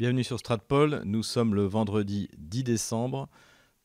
Bienvenue 0.00 0.24
sur 0.24 0.38
Stratpol, 0.38 1.02
nous 1.04 1.22
sommes 1.22 1.54
le 1.54 1.66
vendredi 1.66 2.30
10 2.38 2.64
décembre, 2.64 3.28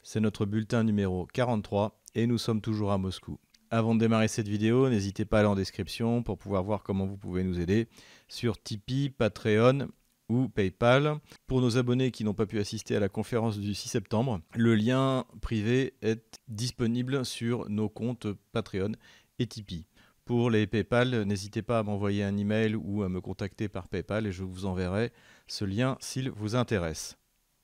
c'est 0.01 0.21
notre 0.21 0.45
bulletin 0.45 0.85
numéro 0.85 1.27
43 1.33 2.01
et 2.15 2.25
nous 2.25 2.37
sommes 2.37 2.61
toujours 2.61 2.93
à 2.93 2.97
Moscou. 2.97 3.37
Avant 3.69 3.95
de 3.95 3.99
démarrer 3.99 4.29
cette 4.29 4.47
vidéo, 4.47 4.87
n'hésitez 4.87 5.25
pas 5.25 5.35
à 5.35 5.39
aller 5.41 5.49
en 5.49 5.55
description 5.55 6.23
pour 6.23 6.37
pouvoir 6.37 6.63
voir 6.63 6.83
comment 6.83 7.05
vous 7.05 7.17
pouvez 7.17 7.43
nous 7.43 7.59
aider 7.59 7.89
sur 8.29 8.63
Tipeee, 8.63 9.09
Patreon 9.09 9.89
ou 10.29 10.47
PayPal. 10.47 11.19
Pour 11.47 11.59
nos 11.59 11.77
abonnés 11.77 12.11
qui 12.11 12.23
n'ont 12.23 12.33
pas 12.33 12.45
pu 12.45 12.59
assister 12.59 12.95
à 12.95 13.01
la 13.01 13.09
conférence 13.09 13.59
du 13.59 13.73
6 13.73 13.89
septembre, 13.89 14.39
le 14.53 14.73
lien 14.73 15.25
privé 15.41 15.95
est 16.01 16.39
disponible 16.47 17.25
sur 17.25 17.69
nos 17.69 17.89
comptes 17.89 18.27
Patreon 18.53 18.93
et 19.37 19.47
Tipeee. 19.47 19.85
Pour 20.23 20.49
les 20.49 20.65
PayPal, 20.65 21.23
n'hésitez 21.23 21.61
pas 21.61 21.79
à 21.79 21.83
m'envoyer 21.83 22.23
un 22.23 22.37
email 22.37 22.73
ou 22.75 23.03
à 23.03 23.09
me 23.09 23.19
contacter 23.19 23.67
par 23.67 23.89
PayPal 23.89 24.25
et 24.25 24.31
je 24.31 24.45
vous 24.45 24.65
enverrai 24.65 25.11
ce 25.47 25.65
lien 25.65 25.97
s'il 25.99 26.29
vous 26.29 26.55
intéresse. 26.55 27.17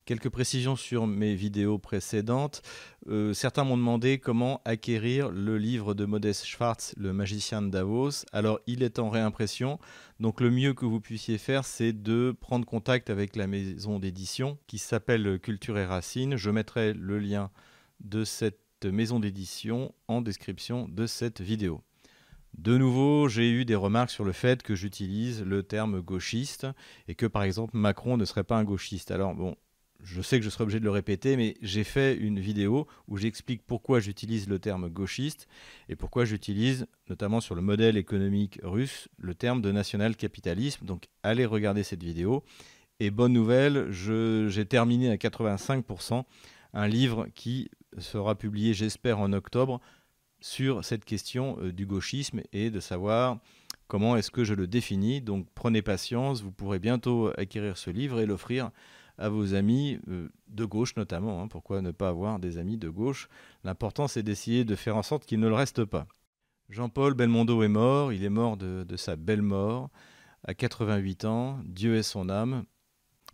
Quelques 0.05 0.29
précisions 0.29 0.75
sur 0.75 1.05
mes 1.05 1.35
vidéos 1.35 1.77
précédentes. 1.77 2.63
Euh, 3.07 3.33
certains 3.33 3.63
m'ont 3.63 3.77
demandé 3.77 4.17
comment 4.17 4.59
acquérir 4.65 5.29
le 5.29 5.57
livre 5.59 5.93
de 5.93 6.05
Modeste 6.05 6.45
Schwartz, 6.45 6.93
Le 6.97 7.13
magicien 7.13 7.61
de 7.61 7.69
Davos. 7.69 8.25
Alors, 8.33 8.59
il 8.65 8.81
est 8.81 8.97
en 8.97 9.09
réimpression. 9.09 9.79
Donc, 10.19 10.41
le 10.41 10.49
mieux 10.49 10.73
que 10.73 10.85
vous 10.85 10.99
puissiez 10.99 11.37
faire, 11.37 11.65
c'est 11.65 11.93
de 11.93 12.35
prendre 12.39 12.65
contact 12.65 13.11
avec 13.11 13.35
la 13.35 13.45
maison 13.45 13.99
d'édition 13.99 14.57
qui 14.65 14.79
s'appelle 14.79 15.39
Culture 15.39 15.77
et 15.77 15.85
Racines. 15.85 16.35
Je 16.35 16.49
mettrai 16.49 16.93
le 16.93 17.19
lien 17.19 17.51
de 17.99 18.23
cette 18.23 18.85
maison 18.85 19.19
d'édition 19.19 19.93
en 20.07 20.21
description 20.21 20.87
de 20.89 21.05
cette 21.05 21.41
vidéo. 21.41 21.83
De 22.57 22.77
nouveau, 22.77 23.27
j'ai 23.27 23.49
eu 23.49 23.65
des 23.65 23.75
remarques 23.75 24.11
sur 24.11 24.23
le 24.23 24.33
fait 24.33 24.61
que 24.61 24.75
j'utilise 24.75 25.43
le 25.43 25.63
terme 25.63 26.01
gauchiste 26.01 26.67
et 27.07 27.15
que 27.15 27.25
par 27.25 27.43
exemple 27.43 27.77
Macron 27.77 28.17
ne 28.17 28.25
serait 28.25 28.43
pas 28.43 28.57
un 28.57 28.63
gauchiste. 28.63 29.09
Alors 29.09 29.33
bon, 29.33 29.55
je 30.03 30.21
sais 30.21 30.37
que 30.37 30.45
je 30.45 30.49
serai 30.49 30.63
obligé 30.63 30.79
de 30.79 30.83
le 30.83 30.91
répéter, 30.91 31.37
mais 31.37 31.55
j'ai 31.61 31.83
fait 31.83 32.15
une 32.15 32.39
vidéo 32.39 32.87
où 33.07 33.17
j'explique 33.17 33.61
pourquoi 33.65 33.99
j'utilise 33.99 34.49
le 34.49 34.59
terme 34.59 34.89
gauchiste 34.89 35.47
et 35.89 35.95
pourquoi 35.95 36.25
j'utilise, 36.25 36.87
notamment 37.09 37.39
sur 37.39 37.55
le 37.55 37.61
modèle 37.61 37.97
économique 37.97 38.59
russe, 38.63 39.07
le 39.17 39.33
terme 39.33 39.61
de 39.61 39.71
national-capitalisme. 39.71 40.85
Donc 40.85 41.07
allez 41.23 41.45
regarder 41.45 41.83
cette 41.83 42.03
vidéo. 42.03 42.43
Et 42.99 43.11
bonne 43.11 43.33
nouvelle, 43.33 43.91
j'ai 43.91 44.65
terminé 44.65 45.09
à 45.09 45.15
85% 45.15 46.23
un 46.73 46.87
livre 46.87 47.27
qui 47.33 47.69
sera 47.97 48.35
publié, 48.35 48.73
j'espère, 48.73 49.19
en 49.19 49.33
octobre 49.33 49.81
sur 50.41 50.83
cette 50.83 51.05
question 51.05 51.57
euh, 51.61 51.71
du 51.71 51.85
gauchisme 51.85 52.41
et 52.51 52.69
de 52.69 52.79
savoir 52.79 53.37
comment 53.87 54.17
est-ce 54.17 54.31
que 54.31 54.43
je 54.43 54.53
le 54.53 54.67
définis. 54.67 55.21
Donc 55.21 55.47
prenez 55.55 55.81
patience, 55.81 56.41
vous 56.41 56.51
pourrez 56.51 56.79
bientôt 56.79 57.31
acquérir 57.37 57.77
ce 57.77 57.89
livre 57.89 58.19
et 58.19 58.25
l'offrir 58.25 58.71
à 59.17 59.29
vos 59.29 59.53
amis 59.53 59.99
euh, 60.09 60.29
de 60.47 60.65
gauche 60.65 60.95
notamment. 60.97 61.41
Hein. 61.41 61.47
Pourquoi 61.47 61.81
ne 61.81 61.91
pas 61.91 62.09
avoir 62.09 62.39
des 62.39 62.57
amis 62.57 62.77
de 62.77 62.89
gauche? 62.89 63.29
L'important 63.63 64.07
c'est 64.07 64.23
d'essayer 64.23 64.65
de 64.65 64.75
faire 64.75 64.97
en 64.97 65.03
sorte 65.03 65.25
qu'il 65.25 65.39
ne 65.39 65.47
le 65.47 65.55
reste 65.55 65.85
pas. 65.85 66.07
Jean-Paul 66.69 67.13
Belmondo 67.13 67.63
est 67.63 67.67
mort, 67.67 68.13
il 68.13 68.23
est 68.23 68.29
mort 68.29 68.57
de, 68.57 68.83
de 68.83 68.97
sa 68.97 69.15
belle 69.15 69.41
mort 69.41 69.89
à 70.43 70.53
88 70.53 71.25
ans, 71.25 71.59
Dieu 71.65 71.95
est 71.95 72.03
son 72.03 72.29
âme. 72.29 72.63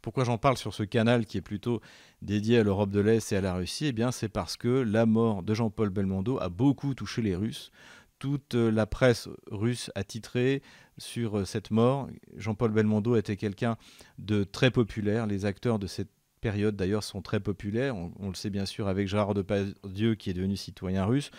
Pourquoi 0.08 0.24
j'en 0.24 0.38
parle 0.38 0.56
sur 0.56 0.74
ce 0.74 0.84
canal 0.84 1.26
qui 1.26 1.38
est 1.38 1.42
plutôt 1.42 1.82
dédié 2.22 2.60
à 2.60 2.64
l'Europe 2.64 2.92
de 2.92 3.02
l'Est 3.02 3.34
et 3.34 3.36
à 3.36 3.42
la 3.42 3.56
Russie? 3.56 3.88
Eh 3.88 3.92
bien, 3.92 4.14
c'est 4.14 4.30
parce 4.30 4.56
que 4.56 4.70
la 4.70 5.06
mort 5.06 5.44
de 5.44 5.54
Jean-Paul 5.54 5.90
Belmondo 5.90 6.40
a 6.40 6.48
beaucoup 6.48 6.94
touché 6.94 7.22
les 7.22 7.36
Russes. 7.36 7.74
Toute 8.18 8.54
la 8.54 8.86
presse 8.86 9.28
russe 9.52 9.92
a 9.96 10.06
titré 10.06 10.62
sur 10.98 11.46
cette 11.46 11.72
mort. 11.72 12.08
Jean-Paul 12.38 12.72
Belmondo 12.72 13.18
était 13.18 13.36
quelqu'un 13.36 13.76
de 14.18 14.46
très 14.46 14.72
populaire. 14.72 15.28
Les 15.28 15.44
acteurs 15.44 15.78
de 15.78 15.88
cette 15.88 16.08
période 16.40 16.78
d'ailleurs 16.78 17.04
sont 17.04 17.22
très 17.22 17.42
populaires. 17.42 17.94
On, 17.98 18.30
le 18.30 18.36
sait 18.36 18.50
bien 18.50 18.66
sûr 18.66 18.88
avec 18.88 19.10
Gérard 19.10 19.34
Depardieu 19.34 20.16
qui 20.16 20.30
est 20.30 20.34
devenu 20.34 20.56
citoyen 20.56 21.04
russe. 21.04 21.32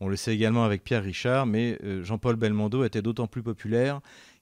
On 0.00 0.08
le 0.08 0.16
sait 0.16 0.34
également 0.34 0.64
avec 0.64 0.82
Pierre 0.82 1.04
Richard, 1.04 1.46
mais 1.46 1.78
euh, 1.84 2.02
Jean-Paul 2.02 2.34
Belmondo 2.34 2.82
était 2.82 3.02
d'autant 3.02 3.28
plus 3.28 3.44
populaire 3.44 4.00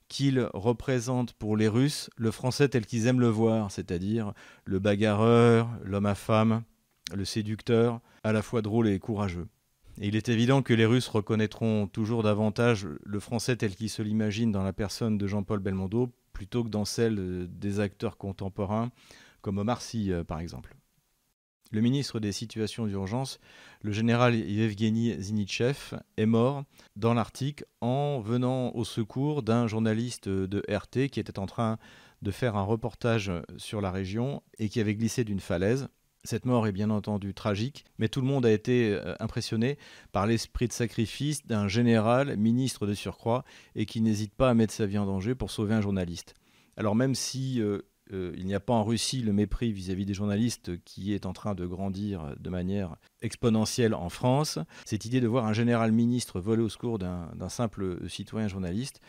qu'il 0.08 0.48
représente 0.52 1.32
pour 1.34 1.56
les 1.56 1.68
Russes 1.68 2.10
le 2.16 2.30
français 2.30 2.68
tel 2.68 2.86
qu'ils 2.86 3.06
aiment 3.06 3.20
le 3.20 3.28
voir, 3.28 3.70
c'est-à-dire 3.70 4.32
le 4.64 4.78
bagarreur, 4.78 5.68
l'homme 5.82 6.06
à 6.06 6.14
femme, 6.14 6.62
le 7.14 7.24
séducteur, 7.24 8.00
à 8.22 8.32
la 8.32 8.42
fois 8.42 8.62
drôle 8.62 8.88
et 8.88 8.98
courageux. 8.98 9.46
Et 10.00 10.08
il 10.08 10.16
est 10.16 10.28
évident 10.28 10.62
que 10.62 10.74
les 10.74 10.86
Russes 10.86 11.08
reconnaîtront 11.08 11.86
toujours 11.86 12.22
davantage 12.22 12.88
le 13.04 13.20
français 13.20 13.56
tel 13.56 13.76
qu'ils 13.76 13.90
se 13.90 14.02
l'imaginent 14.02 14.52
dans 14.52 14.64
la 14.64 14.72
personne 14.72 15.18
de 15.18 15.26
Jean-Paul 15.26 15.60
Belmondo 15.60 16.12
plutôt 16.32 16.64
que 16.64 16.68
dans 16.68 16.84
celle 16.84 17.46
des 17.48 17.80
acteurs 17.80 18.16
contemporains 18.16 18.90
comme 19.40 19.58
Omar 19.58 19.82
Sy 19.82 20.12
euh, 20.12 20.24
par 20.24 20.40
exemple. 20.40 20.74
Le 21.74 21.80
ministre 21.80 22.20
des 22.20 22.30
situations 22.30 22.86
d'urgence, 22.86 23.40
le 23.82 23.90
général 23.90 24.36
Yevgeny 24.36 25.20
Zinitchev, 25.20 25.96
est 26.16 26.24
mort 26.24 26.62
dans 26.94 27.14
l'Arctique 27.14 27.64
en 27.80 28.20
venant 28.20 28.70
au 28.76 28.84
secours 28.84 29.42
d'un 29.42 29.66
journaliste 29.66 30.28
de 30.28 30.62
RT 30.72 31.08
qui 31.10 31.18
était 31.18 31.40
en 31.40 31.46
train 31.46 31.78
de 32.22 32.30
faire 32.30 32.54
un 32.54 32.62
reportage 32.62 33.32
sur 33.56 33.80
la 33.80 33.90
région 33.90 34.40
et 34.60 34.68
qui 34.68 34.78
avait 34.78 34.94
glissé 34.94 35.24
d'une 35.24 35.40
falaise. 35.40 35.88
Cette 36.22 36.46
mort 36.46 36.68
est 36.68 36.72
bien 36.72 36.90
entendu 36.90 37.34
tragique, 37.34 37.84
mais 37.98 38.08
tout 38.08 38.20
le 38.20 38.28
monde 38.28 38.46
a 38.46 38.52
été 38.52 38.92
euh, 38.92 39.16
impressionné 39.18 39.76
par 40.12 40.28
l'esprit 40.28 40.68
de 40.68 40.72
sacrifice 40.72 41.44
d'un 41.44 41.66
général, 41.66 42.36
ministre 42.36 42.86
de 42.86 42.94
surcroît, 42.94 43.44
et 43.74 43.84
qui 43.84 44.00
n'hésite 44.00 44.32
pas 44.32 44.48
à 44.48 44.54
mettre 44.54 44.72
sa 44.72 44.86
vie 44.86 44.96
en 44.96 45.06
danger 45.06 45.34
pour 45.34 45.50
sauver 45.50 45.74
un 45.74 45.80
journaliste. 45.80 46.36
Alors 46.76 46.94
même 46.94 47.16
si 47.16 47.60
euh, 47.60 47.82
euh, 48.12 48.32
il 48.36 48.46
n'y 48.46 48.54
a 48.54 48.60
pas 48.60 48.74
en 48.74 48.84
Russie 48.84 49.22
le 49.22 49.32
mépris 49.32 49.72
vis-à-vis 49.72 50.04
des 50.04 50.14
journalistes 50.14 50.82
qui 50.84 51.14
est 51.14 51.26
en 51.26 51.32
train 51.32 51.54
de 51.54 51.66
grandir 51.66 52.34
de 52.38 52.50
manière 52.50 52.96
exponentielle 53.22 53.94
en 53.94 54.08
France. 54.08 54.58
Cette 54.84 55.04
idée 55.04 55.20
de 55.20 55.28
voir 55.28 55.46
un 55.46 55.52
général 55.52 55.92
ministre 55.92 56.40
voler 56.40 56.62
au 56.62 56.68
secours 56.68 56.98
d'un 56.98 57.48
simple 57.48 58.08
citoyen 58.08 58.48
journaliste 58.48 59.00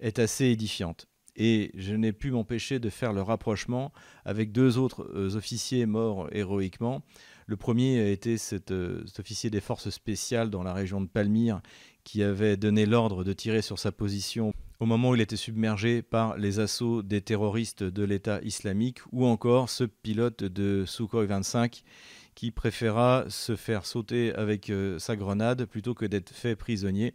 est 0.00 0.18
assez 0.18 0.46
édifiante. 0.46 1.06
Et 1.40 1.70
je 1.74 1.94
n'ai 1.94 2.12
pu 2.12 2.32
m'empêcher 2.32 2.80
de 2.80 2.90
faire 2.90 3.12
le 3.12 3.22
rapprochement 3.22 3.92
avec 4.24 4.50
deux 4.50 4.76
autres 4.76 5.08
euh, 5.14 5.36
officiers 5.36 5.86
morts 5.86 6.28
héroïquement. 6.32 7.02
Le 7.46 7.56
premier 7.56 8.00
a 8.00 8.08
été 8.08 8.36
euh, 8.70 9.04
cet 9.06 9.20
officier 9.20 9.48
des 9.48 9.60
forces 9.60 9.90
spéciales 9.90 10.50
dans 10.50 10.64
la 10.64 10.72
région 10.72 11.00
de 11.00 11.06
Palmyre 11.06 11.62
qui 12.02 12.24
avait 12.24 12.56
donné 12.56 12.86
l'ordre 12.86 13.22
de 13.22 13.32
tirer 13.32 13.62
sur 13.62 13.78
sa 13.78 13.92
position 13.92 14.52
au 14.80 14.86
moment 14.86 15.10
où 15.10 15.14
il 15.14 15.20
était 15.20 15.36
submergé 15.36 16.02
par 16.02 16.36
les 16.36 16.60
assauts 16.60 17.02
des 17.02 17.20
terroristes 17.20 17.82
de 17.82 18.04
l'État 18.04 18.40
islamique, 18.42 19.00
ou 19.12 19.26
encore 19.26 19.70
ce 19.70 19.84
pilote 19.84 20.44
de 20.44 20.84
Sukhoi 20.86 21.26
25 21.26 21.82
qui 22.34 22.52
préféra 22.52 23.24
se 23.28 23.56
faire 23.56 23.84
sauter 23.84 24.32
avec 24.34 24.70
euh, 24.70 25.00
sa 25.00 25.16
grenade 25.16 25.64
plutôt 25.64 25.94
que 25.94 26.06
d'être 26.06 26.30
fait 26.30 26.54
prisonnier 26.54 27.14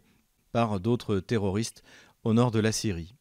par 0.52 0.80
d'autres 0.80 1.18
terroristes 1.18 1.82
au 2.24 2.34
nord 2.34 2.50
de 2.50 2.60
la 2.60 2.72
Syrie. 2.72 3.14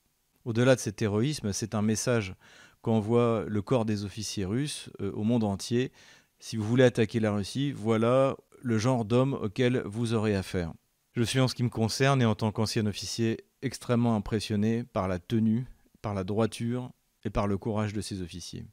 Au-delà 0.43 0.75
de 0.75 0.81
cet 0.81 1.01
héroïsme, 1.01 1.53
c'est 1.53 1.75
un 1.75 1.81
message 1.81 2.35
qu'envoie 2.81 3.45
le 3.47 3.61
corps 3.61 3.85
des 3.85 4.03
officiers 4.03 4.43
russes 4.43 4.89
euh, 4.99 5.13
au 5.13 5.23
monde 5.23 5.45
entier. 5.45 5.93
Si 6.39 6.57
vous 6.57 6.65
voulez 6.65 6.83
attaquer 6.83 7.21
la 7.21 7.31
Russie, 7.31 7.71
voilà 7.71 8.35
le 8.61 8.77
genre 8.77 9.05
d'homme 9.05 9.33
auquel 9.33 9.81
vous 9.85 10.13
aurez 10.13 10.35
affaire. 10.35 10.73
Je 11.13 11.23
suis 11.23 11.39
en 11.39 11.47
ce 11.47 11.55
qui 11.55 11.63
me 11.63 11.69
concerne 11.69 12.21
et 12.21 12.25
en 12.25 12.35
tant 12.35 12.51
qu'ancien 12.51 12.85
officier 12.85 13.45
extrêmement 13.63 14.16
impressionné 14.16 14.84
par 14.84 15.07
la 15.07 15.19
tenue, 15.19 15.66
par 16.01 16.13
la 16.13 16.24
droiture 16.24 16.91
et 17.24 17.29
par 17.29 17.47
le 17.47 17.57
courage 17.57 17.94
de 17.94 18.01
ses 18.01 18.22
officiers. 18.22 18.66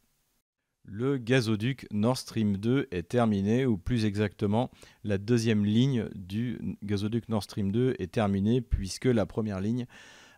Le 0.85 1.19
gazoduc 1.19 1.87
Nord 1.93 2.17
Stream 2.17 2.57
2 2.57 2.89
est 2.91 3.09
terminé, 3.09 3.67
ou 3.67 3.77
plus 3.77 4.05
exactement, 4.05 4.71
la 5.05 5.19
deuxième 5.19 5.65
ligne 5.65 6.09
du 6.15 6.59
gazoduc 6.83 7.29
Nord 7.29 7.43
Stream 7.45 7.71
2 7.71 7.97
est 7.99 8.13
terminée 8.13 8.61
puisque 8.61 9.05
la 9.05 9.27
première 9.27 9.61
ligne 9.61 9.87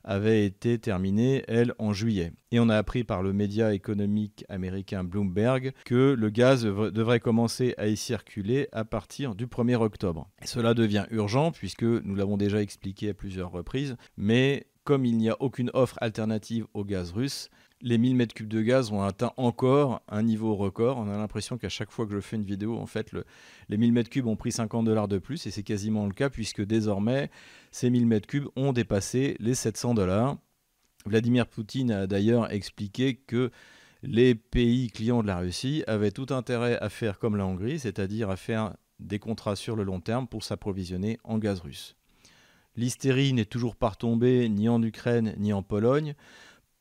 avait 0.05 0.45
été 0.45 0.79
terminée, 0.79 1.45
elle, 1.49 1.75
en 1.79 1.93
juillet. 1.93 2.33
Et 2.51 2.61
on 2.61 2.69
a 2.69 2.77
appris 2.77 3.05
par 3.05 3.23
le 3.23 3.33
média 3.33 3.73
économique 3.73 4.45
américain 4.49 5.05
Bloomberg 5.05 5.73
que 5.85 6.15
le 6.19 6.31
gaz 6.31 6.65
devrait 6.65 7.21
commencer 7.21 7.75
à 7.79 7.87
y 7.87 7.97
circuler 7.97 8.69
à 8.73 8.85
partir 8.85 9.35
du 9.35 9.47
1er 9.47 9.77
octobre. 9.77 10.29
cela 10.45 10.75
devient 10.75 11.07
urgent 11.11 11.53
puisque 11.53 11.83
nous 11.83 12.15
l'avons 12.15 12.37
déjà 12.37 12.61
expliqué 12.61 13.11
à 13.11 13.15
plusieurs 13.15 13.51
reprises, 13.51 13.97
mais 14.17 14.67
comme 14.85 15.05
il 15.05 15.17
n'y 15.17 15.31
a 15.31 15.37
aucune 15.41 15.71
offre 15.75 15.97
alternative 16.01 16.67
au 16.75 16.85
gaz 16.85 17.13
russe, 17.13 17.49
les 17.83 17.99
1000 17.99 18.15
mètres 18.15 18.35
cubes 18.35 18.49
de 18.49 18.63
gaz 18.63 18.93
ont 18.93 19.03
atteint 19.03 19.33
encore 19.37 20.03
un 20.09 20.23
niveau 20.23 20.55
record. 20.55 20.99
On 20.99 21.09
a 21.09 21.17
l'impression 21.17 21.59
qu'à 21.59 21.69
chaque 21.69 21.91
fois 21.91 22.07
que 22.07 22.13
je 22.13 22.21
fais 22.21 22.37
une 22.37 22.45
vidéo, 22.45 22.79
en 22.79 22.87
fait, 22.87 23.11
les 23.69 23.77
1000 23.77 23.93
mètres 23.93 24.11
cubes 24.11 24.27
ont 24.27 24.37
pris 24.37 24.53
50 24.53 24.85
dollars 24.85 25.09
de 25.09 25.19
plus, 25.19 25.47
et 25.47 25.51
c'est 25.51 25.65
quasiment 25.65 26.07
le 26.07 26.13
cas 26.13 26.31
puisque 26.31 26.63
désormais, 26.65 27.31
ces 27.73 27.91
1000 27.91 28.07
mètres 28.07 28.29
cubes 28.29 28.49
ont 28.57 28.73
dépassé 28.73 29.37
les 29.41 29.55
700 29.55 29.95
dollars. 29.95 30.37
Vladimir 31.05 31.49
Poutine 31.49 31.91
a 31.91 32.07
d'ailleurs 32.07 32.53
expliqué 32.53 33.17
que 33.17 33.51
les 34.05 34.35
pays 34.35 34.89
clients 34.89 35.23
de 35.23 35.27
la 35.27 35.39
Russie 35.39 35.83
avaient 35.87 36.13
tout 36.13 36.27
intérêt 36.31 36.79
à 36.79 36.89
faire 36.89 37.19
comme 37.19 37.37
la 37.37 37.47
Hongrie, 37.47 37.81
c'est-à-dire 37.81 38.31
à 38.31 38.37
faire 38.37 38.75
des 39.01 39.19
contrats 39.19 39.57
sur 39.57 39.75
le 39.75 39.83
long 39.83 40.01
terme 40.01 40.29
pour 40.29 40.45
s'approvisionner 40.45 41.19
en 41.25 41.39
gaz 41.39 41.61
russe. 41.61 41.97
L'hystérie 42.77 43.33
n'est 43.33 43.45
toujours 43.45 43.77
pas 43.77 43.91
retombée 43.91 44.49
ni 44.49 44.69
en 44.69 44.83
Ukraine 44.83 45.35
ni 45.39 45.53
en 45.53 45.63
Pologne. 45.63 46.15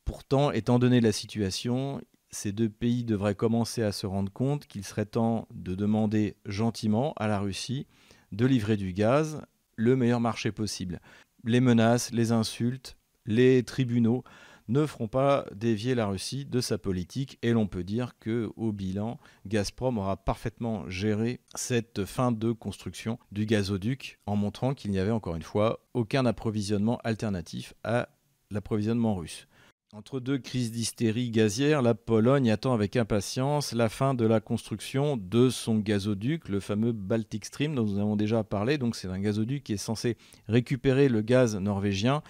Pourtant, 0.04 0.50
étant 0.50 0.78
donné 0.78 1.00
la 1.00 1.12
situation, 1.12 2.00
ces 2.30 2.52
deux 2.52 2.68
pays 2.68 3.04
devraient 3.04 3.34
commencer 3.34 3.82
à 3.82 3.92
se 3.92 4.06
rendre 4.06 4.32
compte 4.32 4.66
qu'il 4.66 4.84
serait 4.84 5.06
temps 5.06 5.46
de 5.54 5.74
demander 5.74 6.36
gentiment 6.46 7.12
à 7.16 7.28
la 7.28 7.38
Russie 7.38 7.86
de 8.32 8.46
livrer 8.46 8.76
du 8.76 8.92
gaz 8.92 9.42
le 9.76 9.94
meilleur 9.96 10.20
marché 10.20 10.52
possible. 10.52 11.00
Les 11.44 11.60
menaces, 11.60 12.12
les 12.12 12.32
insultes, 12.32 12.96
les 13.26 13.62
tribunaux 13.62 14.24
ne 14.68 14.86
feront 14.86 15.08
pas 15.08 15.44
dévier 15.54 15.94
la 15.94 16.06
Russie 16.06 16.46
de 16.46 16.60
sa 16.60 16.78
politique 16.78 17.38
et 17.42 17.52
l'on 17.52 17.66
peut 17.66 17.84
dire 17.84 18.14
que 18.18 18.50
au 18.56 18.72
bilan, 18.72 19.18
Gazprom 19.46 19.98
aura 19.98 20.16
parfaitement 20.16 20.88
géré 20.88 21.40
cette 21.54 22.04
fin 22.04 22.32
de 22.32 22.52
construction 22.52 23.18
du 23.32 23.44
gazoduc 23.44 24.18
en 24.26 24.36
montrant 24.36 24.74
qu'il 24.74 24.92
n'y 24.92 24.98
avait 24.98 25.10
encore 25.10 25.36
une 25.36 25.42
fois 25.42 25.84
aucun 25.94 26.24
approvisionnement 26.26 26.98
alternatif 27.04 27.74
à 27.84 28.08
l'approvisionnement 28.50 29.16
russe. 29.16 29.46
Entre 29.94 30.20
deux 30.20 30.38
crises 30.38 30.72
d'hystérie 30.72 31.28
gazière, 31.28 31.82
la 31.82 31.92
Pologne 31.92 32.50
attend 32.50 32.72
avec 32.72 32.96
impatience 32.96 33.74
la 33.74 33.90
fin 33.90 34.14
de 34.14 34.24
la 34.24 34.40
construction 34.40 35.18
de 35.18 35.50
son 35.50 35.76
gazoduc, 35.76 36.48
le 36.48 36.60
fameux 36.60 36.92
Baltic 36.92 37.44
Stream 37.44 37.74
dont 37.74 37.84
nous 37.84 37.98
avons 37.98 38.16
déjà 38.16 38.42
parlé. 38.42 38.78
Donc 38.78 38.96
c'est 38.96 39.08
un 39.08 39.20
gazoduc 39.20 39.62
qui 39.62 39.74
est 39.74 39.76
censé 39.76 40.16
récupérer 40.48 41.10
le 41.10 41.20
gaz 41.20 41.56
norvégien 41.56 42.22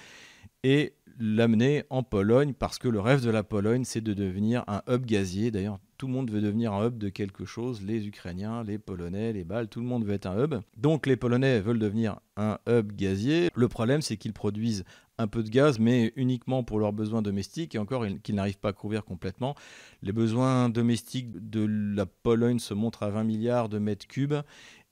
et 0.65 0.95
l'amener 1.21 1.85
en 1.89 2.03
Pologne 2.03 2.53
parce 2.53 2.81
que 2.81 2.89
le 2.89 2.99
rêve 2.99 3.25
de 3.25 3.31
la 3.31 3.45
Pologne, 3.45 3.85
c'est 3.85 4.01
de 4.01 4.13
devenir 4.13 4.65
un 4.67 4.83
hub 4.89 5.07
gazier. 5.07 5.53
D'ailleurs, 5.53 5.79
tout 6.03 6.09
le 6.09 6.15
monde 6.15 6.33
veut 6.33 6.41
devenir 6.41 6.73
un 6.73 6.89
hub 6.89 6.99
de 6.99 7.09
quelque 7.11 7.45
chose. 7.45 7.81
Les 7.81 8.09
Ukrainiens, 8.09 8.65
les 8.65 8.77
Polonais, 8.77 9.33
les 9.33 9.45
Baltes, 9.45 9.71
tout 9.71 9.79
le 9.79 9.87
monde 9.87 10.05
veut 10.05 10.15
être 10.15 10.27
un 10.27 10.37
hub. 10.43 10.57
Donc 10.77 11.07
les 11.07 11.15
Polonais 11.15 11.61
veulent 11.61 11.79
devenir 11.79 12.19
un 12.37 12.59
hub 12.69 12.91
gazier. 12.91 13.51
Le 13.55 13.69
problème, 13.69 14.03
c'est 14.03 14.17
qu'ils 14.17 14.33
produisent 14.33 14.83
un 15.19 15.29
peu 15.29 15.45
de 15.45 15.49
gaz, 15.49 15.79
mais 15.79 16.13
uniquement 16.17 16.65
pour 16.65 16.81
leurs 16.81 16.93
besoins 16.93 17.23
domestiques, 17.23 17.77
et 17.77 17.79
encore 17.79 18.05
qu'ils 18.25 18.35
n'arrivent 18.35 18.59
pas 18.59 18.71
à 18.71 18.73
couvrir 18.73 19.05
complètement. 19.05 19.55
Les 20.03 20.11
besoins 20.11 20.69
domestiques 20.69 21.31
de 21.31 21.65
la 21.95 22.07
Pologne 22.07 22.59
se 22.59 22.75
montrent 22.75 23.05
à 23.05 23.11
20 23.11 23.23
milliards 23.23 23.69
de 23.69 23.79
mètres 23.79 24.09
cubes, 24.09 24.35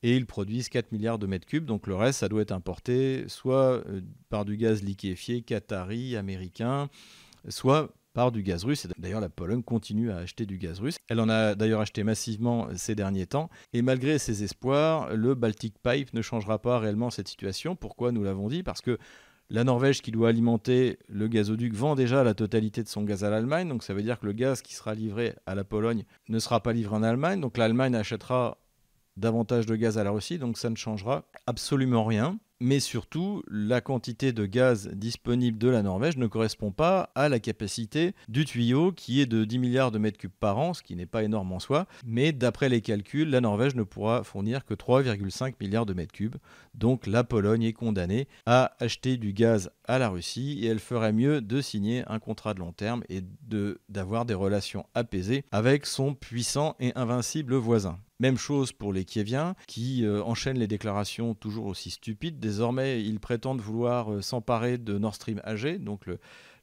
et 0.05 0.17
ils 0.17 0.27
produisent 0.27 0.69
4 0.69 0.93
milliards 0.93 1.19
de 1.19 1.27
mètres 1.27 1.47
cubes. 1.47 1.65
Donc 1.65 1.89
le 1.89 1.97
reste, 1.97 2.21
ça 2.21 2.29
doit 2.29 2.43
être 2.43 2.53
importé 2.53 3.25
soit 3.27 3.83
euh, 3.89 4.01
par 4.29 4.45
du 4.45 4.57
gaz 4.57 4.85
liquéfié, 4.85 5.43
qatari, 5.43 6.15
américain, 6.15 6.89
soit 7.49 7.91
par 8.13 8.33
du 8.33 8.43
gaz 8.43 8.65
russe. 8.65 8.87
D'ailleurs, 8.99 9.21
la 9.21 9.29
Pologne 9.29 9.63
continue 9.63 10.11
à 10.11 10.19
acheter 10.19 10.47
du 10.47 10.59
gaz 10.59 10.81
russe. 10.81 10.97
Elle 11.09 11.21
en 11.21 11.29
a 11.29 11.55
d'ailleurs 11.55 11.81
acheté 11.81 12.05
massivement 12.05 12.69
ces 12.77 12.95
derniers 12.95 13.27
temps. 13.27 13.51
Et 13.73 13.83
malgré 13.83 14.19
ses 14.19 14.43
espoirs, 14.43 15.15
le 15.15 15.35
Baltic 15.35 15.75
Pipe 15.83 16.13
ne 16.13 16.23
changera 16.23 16.61
pas 16.61 16.79
réellement 16.79 17.11
cette 17.11 17.29
situation. 17.29 17.77
Pourquoi 17.77 18.13
nous 18.13 18.23
l'avons 18.23 18.49
dit? 18.49 18.63
Parce 18.63 18.81
que 18.81 18.99
la 19.49 19.65
Norvège 19.65 20.01
qui 20.01 20.13
doit 20.13 20.29
alimenter 20.29 20.99
le 21.09 21.27
gazoduc 21.27 21.75
vend 21.75 21.97
déjà 21.97 22.23
la 22.23 22.35
totalité 22.35 22.85
de 22.85 22.89
son 22.89 23.03
gaz 23.03 23.25
à 23.25 23.31
l'Allemagne. 23.31 23.69
Donc 23.69 23.83
ça 23.83 23.95
veut 23.95 24.03
dire 24.03 24.21
que 24.21 24.27
le 24.27 24.33
gaz 24.33 24.63
qui 24.63 24.75
sera 24.75 24.95
livré 24.95 25.35
à 25.47 25.55
la 25.55 25.65
Pologne 25.65 26.05
ne 26.29 26.39
sera 26.39 26.63
pas 26.63 26.73
livré 26.73 26.95
en 26.95 27.03
Allemagne. 27.03 27.41
Donc 27.41 27.59
l'Allemagne 27.59 27.97
achètera 27.97 28.59
davantage 29.17 29.67
de 29.67 29.75
gaz 29.77 29.99
à 29.99 30.05
la 30.05 30.13
Russie, 30.13 30.39
donc 30.39 30.57
ça 30.57 30.71
ne 30.71 30.77
changera 30.77 31.25
absolument 31.47 32.05
rien. 32.05 32.39
Mais 32.63 32.79
surtout, 32.79 33.43
la 33.51 33.81
quantité 33.81 34.33
de 34.33 34.45
gaz 34.45 34.91
disponible 34.93 35.57
de 35.57 35.69
la 35.69 35.83
Norvège 35.83 36.19
ne 36.19 36.27
correspond 36.27 36.73
pas 36.73 37.11
à 37.15 37.31
la 37.31 37.41
capacité 37.41 38.13
du 38.29 38.45
tuyau 38.45 38.93
qui 38.93 39.23
est 39.23 39.27
de 39.27 39.47
10 39.47 39.59
milliards 39.59 39.91
de 39.91 39.99
mètres 39.99 40.19
cubes 40.19 40.31
par 40.39 40.59
an, 40.59 40.75
ce 40.75 40.83
qui 40.83 40.95
n'est 40.95 41.07
pas 41.07 41.23
énorme 41.23 41.53
en 41.53 41.59
soi. 41.59 41.87
Mais 42.05 42.33
d'après 42.33 42.69
les 42.69 42.83
calculs, 42.83 43.31
la 43.31 43.41
Norvège 43.41 43.77
ne 43.77 43.83
pourra 43.83 44.25
fournir 44.25 44.67
que 44.67 44.75
3,5 44.75 45.55
milliards 45.59 45.87
de 45.87 45.95
mètres 45.95 46.13
cubes. 46.13 46.37
Donc 46.75 47.07
la 47.07 47.25
Pologne 47.25 47.63
est 47.63 47.73
condamnée 47.73 48.29
à 48.45 48.73
acheter 48.79 49.17
du 49.17 49.33
gaz 49.33 49.71
à 49.87 49.99
la 49.99 50.11
Russie 50.11 50.59
et 50.63 50.67
elle 50.67 50.81
ferait 50.81 51.15
mieux 51.15 51.41
de 51.41 51.63
signer 51.63 52.05
un 52.09 52.19
contrat 52.19 52.53
de 52.53 52.61
long 52.61 52.73
terme 52.73 53.03
et 53.09 53.23
d'avoir 53.89 54.27
des 54.27 54.35
relations 54.35 54.85
apaisées 54.95 55.45
avec 55.51 55.87
son 55.87 56.15
puissant 56.15 56.77
et 56.79 56.93
invincible 56.95 57.55
voisin. 57.55 57.99
Même 58.21 58.37
chose 58.37 58.73
pour 58.73 58.93
les 58.93 59.07
Kieviens 59.07 59.55
qui 59.67 60.05
euh, 60.05 60.23
enchaînent 60.23 60.59
les 60.59 60.67
déclarations 60.67 61.35
toujours 61.35 61.65
aussi 61.65 61.91
stupides. 61.91 62.39
Désormais, 62.39 63.03
ils 63.03 63.19
prétendent 63.19 63.63
vouloir 63.63 64.13
euh, 64.13 64.21
s'emparer 64.21 64.77
de 64.77 64.99
Nord 64.99 65.15
Stream 65.15 65.41
AG, 65.43 65.79
donc 65.83 66.05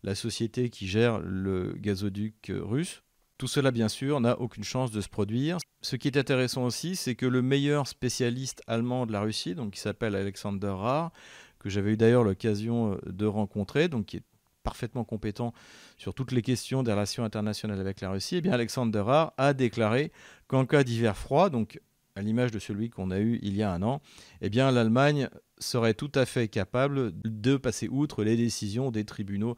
la 0.04 0.14
société 0.14 0.70
qui 0.70 0.88
gère 0.88 1.18
le 1.20 1.74
gazoduc 1.74 2.52
euh, 2.52 2.64
russe. 2.64 3.02
Tout 3.40 3.48
cela, 3.48 3.72
bien 3.72 3.88
sûr, 3.88 4.20
n'a 4.20 4.40
aucune 4.40 4.64
chance 4.64 4.92
de 4.92 5.02
se 5.02 5.10
produire. 5.10 5.58
Ce 5.82 5.96
qui 5.96 6.08
est 6.08 6.18
intéressant 6.18 6.64
aussi, 6.64 6.96
c'est 6.96 7.16
que 7.16 7.26
le 7.26 7.42
meilleur 7.42 7.88
spécialiste 7.88 8.62
allemand 8.68 9.08
de 9.08 9.12
la 9.12 9.22
Russie, 9.22 9.56
donc 9.56 9.74
qui 9.74 9.80
s'appelle 9.80 10.16
Alexander 10.16 10.76
Rahr, 10.78 11.12
que 11.58 11.70
j'avais 11.70 11.94
eu 11.94 11.98
d'ailleurs 11.98 12.24
l'occasion 12.24 13.00
de 13.06 13.26
rencontrer, 13.26 13.88
donc 13.90 14.06
qui 14.06 14.18
est 14.18 14.24
parfaitement 14.68 15.06
compétent 15.06 15.54
sur 15.98 16.14
toutes 16.14 16.34
les 16.34 16.42
questions 16.42 16.84
des 16.84 16.92
relations 16.92 17.24
internationales 17.24 17.80
avec 17.80 18.02
la 18.02 18.10
Russie, 18.10 18.36
eh 18.36 18.42
bien 18.42 18.52
Alexander 18.52 19.00
Rahr 19.00 19.34
a 19.38 19.54
déclaré 19.54 20.12
qu'en 20.48 20.66
cas 20.66 20.84
d'hiver 20.84 21.16
froid, 21.16 21.50
donc 21.50 21.80
à 22.16 22.22
l'image 22.22 22.52
de 22.52 22.60
celui 22.60 22.90
qu'on 22.90 23.10
a 23.10 23.20
eu 23.20 23.40
il 23.42 23.56
y 23.56 23.64
a 23.64 23.72
un 23.72 23.82
an, 23.82 24.02
eh 24.42 24.50
bien 24.50 24.70
l'Allemagne 24.72 25.30
serait 25.58 25.94
tout 25.94 26.12
à 26.16 26.26
fait 26.26 26.50
capable 26.50 27.14
de 27.24 27.56
passer 27.56 27.88
outre 27.88 28.26
les 28.26 28.36
décisions 28.36 28.92
des 28.92 29.06
tribunaux 29.06 29.56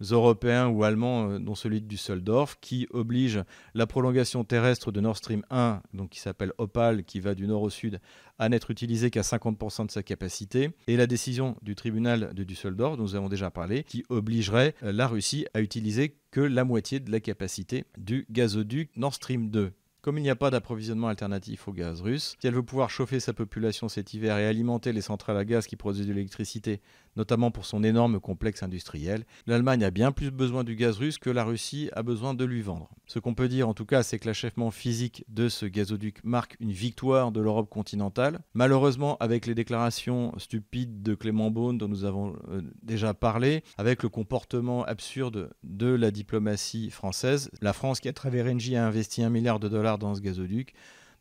européens 0.00 0.68
ou 0.68 0.84
allemands, 0.84 1.30
euh, 1.30 1.38
dont 1.38 1.54
celui 1.54 1.80
du 1.80 1.86
Düsseldorf, 1.88 2.58
qui 2.60 2.86
oblige 2.90 3.42
la 3.74 3.86
prolongation 3.86 4.44
terrestre 4.44 4.92
de 4.92 5.00
Nord 5.00 5.16
Stream 5.16 5.42
1, 5.50 5.82
donc 5.94 6.10
qui 6.10 6.20
s'appelle 6.20 6.52
Opal, 6.58 7.04
qui 7.04 7.20
va 7.20 7.34
du 7.34 7.46
nord 7.46 7.62
au 7.62 7.70
sud, 7.70 8.00
à 8.38 8.48
n'être 8.48 8.70
utilisé 8.70 9.10
qu'à 9.10 9.22
50% 9.22 9.86
de 9.86 9.90
sa 9.90 10.02
capacité, 10.02 10.70
et 10.86 10.96
la 10.96 11.06
décision 11.06 11.56
du 11.62 11.74
tribunal 11.74 12.32
de 12.34 12.44
Düsseldorf, 12.44 12.96
dont 12.96 13.04
nous 13.04 13.14
avons 13.14 13.28
déjà 13.28 13.50
parlé, 13.50 13.84
qui 13.84 14.04
obligerait 14.08 14.74
euh, 14.82 14.92
la 14.92 15.06
Russie 15.06 15.46
à 15.54 15.60
utiliser 15.60 16.16
que 16.30 16.40
la 16.40 16.64
moitié 16.64 17.00
de 17.00 17.10
la 17.10 17.20
capacité 17.20 17.84
du 17.96 18.26
gazoduc 18.30 18.90
Nord 18.96 19.14
Stream 19.14 19.50
2. 19.50 19.72
Comme 20.00 20.16
il 20.16 20.22
n'y 20.22 20.30
a 20.30 20.36
pas 20.36 20.50
d'approvisionnement 20.50 21.08
alternatif 21.08 21.66
au 21.66 21.72
gaz 21.72 22.00
russe, 22.00 22.36
si 22.40 22.46
elle 22.46 22.54
veut 22.54 22.62
pouvoir 22.62 22.88
chauffer 22.88 23.18
sa 23.18 23.32
population 23.32 23.88
cet 23.88 24.14
hiver 24.14 24.38
et 24.38 24.46
alimenter 24.46 24.92
les 24.92 25.00
centrales 25.00 25.36
à 25.36 25.44
gaz 25.44 25.66
qui 25.66 25.74
produisent 25.74 26.06
de 26.06 26.12
l'électricité, 26.12 26.80
notamment 27.18 27.50
pour 27.50 27.66
son 27.66 27.82
énorme 27.84 28.20
complexe 28.20 28.62
industriel, 28.62 29.26
l'Allemagne 29.46 29.84
a 29.84 29.90
bien 29.90 30.12
plus 30.12 30.30
besoin 30.30 30.64
du 30.64 30.76
gaz 30.76 30.96
russe 30.96 31.18
que 31.18 31.28
la 31.28 31.44
Russie 31.44 31.90
a 31.92 32.02
besoin 32.02 32.32
de 32.32 32.44
lui 32.44 32.62
vendre. 32.62 32.88
Ce 33.06 33.18
qu'on 33.18 33.34
peut 33.34 33.48
dire 33.48 33.68
en 33.68 33.74
tout 33.74 33.84
cas, 33.84 34.02
c'est 34.02 34.18
que 34.18 34.26
l'achèvement 34.26 34.70
physique 34.70 35.24
de 35.28 35.48
ce 35.48 35.66
gazoduc 35.66 36.22
marque 36.24 36.56
une 36.60 36.72
victoire 36.72 37.32
de 37.32 37.40
l'Europe 37.40 37.68
continentale. 37.68 38.38
Malheureusement, 38.54 39.16
avec 39.18 39.46
les 39.46 39.54
déclarations 39.54 40.32
stupides 40.38 41.02
de 41.02 41.14
Clément 41.14 41.50
Beaune 41.50 41.76
dont 41.76 41.88
nous 41.88 42.04
avons 42.04 42.36
euh, 42.50 42.62
déjà 42.82 43.12
parlé, 43.14 43.64
avec 43.76 44.02
le 44.02 44.08
comportement 44.08 44.84
absurde 44.84 45.50
de 45.64 45.88
la 45.88 46.12
diplomatie 46.12 46.90
française, 46.90 47.50
la 47.60 47.72
France 47.72 48.00
qui 48.00 48.08
à 48.08 48.12
travers 48.12 48.46
Engie 48.46 48.76
a 48.76 48.86
investi 48.86 49.24
un 49.24 49.30
milliard 49.30 49.58
de 49.58 49.68
dollars 49.68 49.98
dans 49.98 50.14
ce 50.14 50.20
gazoduc, 50.20 50.72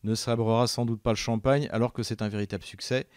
ne 0.04 0.14
sabrera 0.14 0.68
sans 0.68 0.86
doute 0.86 1.02
pas 1.02 1.12
le 1.12 1.18
champagne 1.18 1.68
alors 1.72 1.92
que 1.92 2.04
c'est 2.04 2.22
un 2.22 2.30
véritable 2.30 2.64
succès. 2.64 3.08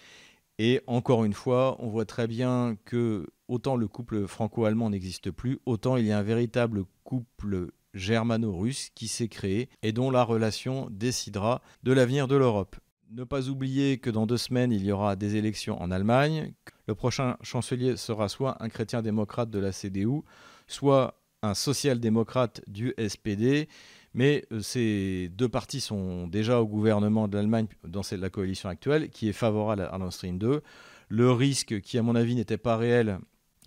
Et 0.62 0.82
encore 0.86 1.24
une 1.24 1.32
fois, 1.32 1.76
on 1.78 1.88
voit 1.88 2.04
très 2.04 2.26
bien 2.26 2.76
que 2.84 3.26
autant 3.48 3.76
le 3.76 3.88
couple 3.88 4.26
franco-allemand 4.26 4.90
n'existe 4.90 5.30
plus, 5.30 5.58
autant 5.64 5.96
il 5.96 6.04
y 6.04 6.12
a 6.12 6.18
un 6.18 6.22
véritable 6.22 6.84
couple 7.02 7.70
germano-russe 7.94 8.90
qui 8.94 9.08
s'est 9.08 9.28
créé 9.28 9.70
et 9.82 9.92
dont 9.92 10.10
la 10.10 10.22
relation 10.22 10.88
décidera 10.90 11.62
de 11.82 11.94
l'avenir 11.94 12.28
de 12.28 12.36
l'Europe. 12.36 12.76
Ne 13.10 13.24
pas 13.24 13.48
oublier 13.48 13.96
que 13.96 14.10
dans 14.10 14.26
deux 14.26 14.36
semaines, 14.36 14.70
il 14.70 14.84
y 14.84 14.92
aura 14.92 15.16
des 15.16 15.36
élections 15.36 15.80
en 15.80 15.90
Allemagne. 15.90 16.52
Le 16.86 16.94
prochain 16.94 17.38
chancelier 17.40 17.96
sera 17.96 18.28
soit 18.28 18.62
un 18.62 18.68
chrétien 18.68 19.00
démocrate 19.00 19.48
de 19.48 19.60
la 19.60 19.72
CDU, 19.72 20.20
soit 20.66 21.22
un 21.42 21.54
social-démocrate 21.54 22.60
du 22.66 22.92
SPD. 22.98 23.66
Mais 24.14 24.44
euh, 24.52 24.60
ces 24.60 25.28
deux 25.30 25.48
partis 25.48 25.80
sont 25.80 26.26
déjà 26.26 26.60
au 26.60 26.66
gouvernement 26.66 27.28
de 27.28 27.36
l'Allemagne 27.36 27.66
dans 27.86 28.02
la 28.10 28.30
coalition 28.30 28.68
actuelle, 28.68 29.10
qui 29.10 29.28
est 29.28 29.32
favorable 29.32 29.88
à 29.90 29.98
Nord 29.98 30.12
Stream 30.12 30.38
2. 30.38 30.62
Le 31.08 31.32
risque, 31.32 31.80
qui 31.80 31.98
à 31.98 32.02
mon 32.02 32.14
avis 32.14 32.34
n'était 32.34 32.58
pas 32.58 32.76
réel, 32.76 33.18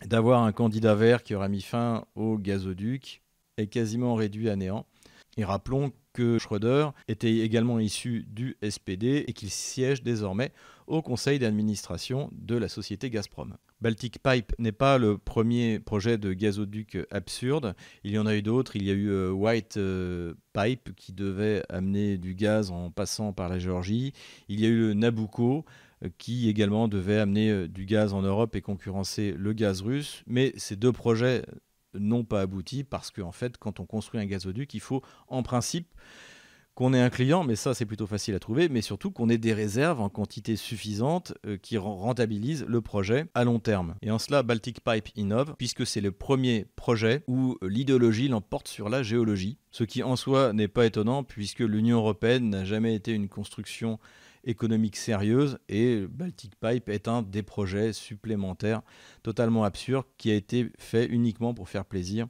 d'avoir 0.05 0.43
un 0.43 0.51
candidat 0.51 0.95
vert 0.95 1.23
qui 1.23 1.35
aura 1.35 1.47
mis 1.47 1.61
fin 1.61 2.05
au 2.15 2.37
gazoduc, 2.37 3.21
est 3.57 3.67
quasiment 3.67 4.15
réduit 4.15 4.49
à 4.49 4.55
néant. 4.55 4.85
Et 5.37 5.45
rappelons 5.45 5.91
que 6.13 6.37
Schröder 6.37 6.89
était 7.07 7.37
également 7.37 7.79
issu 7.79 8.25
du 8.29 8.55
SPD 8.67 9.25
et 9.27 9.33
qu'il 9.33 9.49
siège 9.49 10.03
désormais 10.03 10.51
au 10.85 11.01
conseil 11.01 11.39
d'administration 11.39 12.29
de 12.33 12.55
la 12.55 12.69
société 12.69 13.09
Gazprom. 13.09 13.57
Baltic 13.83 14.23
Pipe 14.23 14.53
n'est 14.59 14.71
pas 14.71 14.97
le 14.97 15.17
premier 15.17 15.77
projet 15.77 16.17
de 16.17 16.31
gazoduc 16.31 16.97
absurde. 17.11 17.75
Il 18.05 18.11
y 18.11 18.17
en 18.17 18.25
a 18.25 18.33
eu 18.33 18.41
d'autres. 18.41 18.77
Il 18.77 18.83
y 18.83 18.89
a 18.89 18.93
eu 18.93 19.09
euh, 19.09 19.29
White 19.31 19.75
euh, 19.75 20.35
Pipe 20.53 20.95
qui 20.95 21.11
devait 21.11 21.63
amener 21.67 22.17
du 22.17 22.33
gaz 22.33 22.71
en 22.71 22.91
passant 22.91 23.33
par 23.33 23.49
la 23.49 23.59
Géorgie. 23.59 24.13
Il 24.47 24.61
y 24.61 24.65
a 24.65 24.69
eu 24.69 24.95
Nabucco 24.95 25.65
euh, 26.01 26.07
qui 26.17 26.47
également 26.47 26.87
devait 26.87 27.19
amener 27.19 27.67
du 27.67 27.85
gaz 27.85 28.13
en 28.13 28.21
Europe 28.21 28.55
et 28.55 28.61
concurrencer 28.61 29.35
le 29.37 29.51
gaz 29.51 29.81
russe. 29.81 30.23
Mais 30.27 30.53
ces 30.55 30.77
deux 30.77 30.93
projets 30.93 31.43
n'ont 31.93 32.23
pas 32.23 32.39
abouti 32.39 32.85
parce 32.85 33.11
qu'en 33.11 33.33
fait, 33.33 33.57
quand 33.57 33.81
on 33.81 33.85
construit 33.85 34.21
un 34.21 34.25
gazoduc, 34.25 34.73
il 34.73 34.79
faut 34.79 35.01
en 35.27 35.43
principe 35.43 35.89
qu'on 36.75 36.93
ait 36.93 37.01
un 37.01 37.09
client, 37.09 37.43
mais 37.43 37.55
ça 37.55 37.73
c'est 37.73 37.85
plutôt 37.85 38.07
facile 38.07 38.35
à 38.35 38.39
trouver, 38.39 38.69
mais 38.69 38.81
surtout 38.81 39.11
qu'on 39.11 39.29
ait 39.29 39.37
des 39.37 39.53
réserves 39.53 40.01
en 40.01 40.09
quantité 40.09 40.55
suffisante 40.55 41.33
euh, 41.45 41.57
qui 41.57 41.77
rentabilisent 41.77 42.65
le 42.67 42.81
projet 42.81 43.25
à 43.33 43.43
long 43.43 43.59
terme. 43.59 43.95
Et 44.01 44.11
en 44.11 44.19
cela, 44.19 44.43
Baltic 44.43 44.83
Pipe 44.83 45.09
innove, 45.15 45.55
puisque 45.57 45.85
c'est 45.85 46.01
le 46.01 46.11
premier 46.11 46.65
projet 46.75 47.23
où 47.27 47.57
l'idéologie 47.61 48.27
l'emporte 48.27 48.67
sur 48.67 48.89
la 48.89 49.03
géologie, 49.03 49.57
ce 49.71 49.83
qui 49.83 50.03
en 50.03 50.15
soi 50.15 50.53
n'est 50.53 50.67
pas 50.67 50.85
étonnant, 50.85 51.23
puisque 51.23 51.59
l'Union 51.59 51.97
européenne 51.97 52.49
n'a 52.49 52.65
jamais 52.65 52.95
été 52.95 53.11
une 53.11 53.29
construction 53.29 53.99
économique 54.45 54.97
sérieuse 54.97 55.57
et 55.69 56.05
Baltic 56.09 56.53
Pipe 56.59 56.89
est 56.89 57.07
un 57.07 57.21
des 57.21 57.43
projets 57.43 57.93
supplémentaires 57.93 58.81
totalement 59.21 59.63
absurdes 59.63 60.05
qui 60.17 60.31
a 60.31 60.35
été 60.35 60.69
fait 60.77 61.05
uniquement 61.05 61.53
pour 61.53 61.69
faire 61.69 61.85
plaisir 61.85 62.27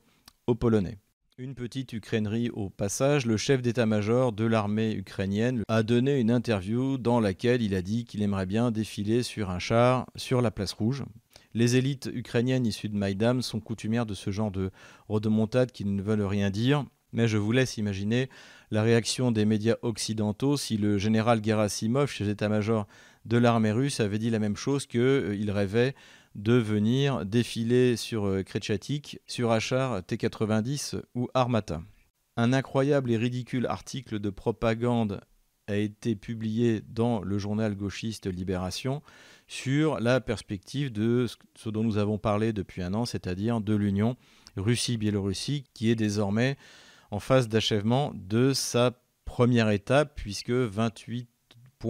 aux 0.47 0.55
Polonais. 0.55 0.99
Une 1.39 1.55
petite 1.55 1.93
ukrainerie 1.93 2.51
au 2.51 2.69
passage, 2.69 3.25
le 3.25 3.37
chef 3.37 3.63
d'état-major 3.63 4.33
de 4.33 4.45
l'armée 4.45 4.93
ukrainienne 4.93 5.63
a 5.67 5.81
donné 5.81 6.19
une 6.19 6.29
interview 6.29 6.99
dans 6.99 7.19
laquelle 7.19 7.63
il 7.63 7.73
a 7.73 7.81
dit 7.81 8.05
qu'il 8.05 8.21
aimerait 8.21 8.45
bien 8.45 8.69
défiler 8.69 9.23
sur 9.23 9.49
un 9.49 9.57
char 9.57 10.05
sur 10.15 10.43
la 10.43 10.51
place 10.51 10.73
rouge. 10.73 11.03
Les 11.55 11.75
élites 11.75 12.07
ukrainiennes 12.13 12.67
issues 12.67 12.87
de 12.87 12.95
Maïdam 12.95 13.41
sont 13.41 13.59
coutumières 13.59 14.05
de 14.05 14.13
ce 14.13 14.29
genre 14.29 14.51
de 14.51 14.69
rodomontades 15.09 15.71
qui 15.71 15.85
ne 15.85 16.03
veulent 16.03 16.21
rien 16.21 16.51
dire, 16.51 16.85
mais 17.13 17.27
je 17.27 17.39
vous 17.39 17.51
laisse 17.51 17.77
imaginer 17.77 18.29
la 18.69 18.83
réaction 18.83 19.31
des 19.31 19.45
médias 19.45 19.77
occidentaux 19.81 20.55
si 20.55 20.77
le 20.77 20.99
général 20.99 21.43
Gerasimov, 21.43 22.11
chef 22.11 22.27
d'état-major 22.27 22.85
de 23.25 23.37
l'armée 23.37 23.71
russe, 23.71 24.01
avait 24.01 24.19
dit 24.19 24.29
la 24.29 24.37
même 24.37 24.55
chose 24.55 24.85
qu'il 24.85 25.01
euh, 25.01 25.45
rêvait 25.47 25.95
de 26.35 26.53
venir 26.53 27.25
défiler 27.25 27.95
sur 27.95 28.25
euh, 28.25 28.43
Kretchatik, 28.43 29.19
sur 29.27 29.51
Achar, 29.51 30.03
T-90 30.03 31.01
ou 31.15 31.29
Armata. 31.33 31.81
Un 32.37 32.53
incroyable 32.53 33.11
et 33.11 33.17
ridicule 33.17 33.67
article 33.67 34.19
de 34.19 34.29
propagande 34.29 35.21
a 35.67 35.75
été 35.75 36.15
publié 36.15 36.81
dans 36.87 37.21
le 37.21 37.37
journal 37.37 37.75
gauchiste 37.75 38.27
Libération 38.27 39.01
sur 39.47 39.99
la 39.99 40.19
perspective 40.19 40.91
de 40.91 41.27
ce 41.55 41.69
dont 41.69 41.83
nous 41.83 41.97
avons 41.97 42.17
parlé 42.17 42.53
depuis 42.53 42.81
un 42.81 42.93
an, 42.93 43.05
c'est-à-dire 43.05 43.61
de 43.61 43.75
l'union 43.75 44.17
Russie-Biélorussie, 44.57 45.65
qui 45.73 45.89
est 45.89 45.95
désormais 45.95 46.57
en 47.11 47.19
phase 47.19 47.47
d'achèvement 47.47 48.11
de 48.15 48.53
sa 48.53 48.99
première 49.25 49.69
étape, 49.69 50.13
puisque 50.15 50.51
28 50.51 51.29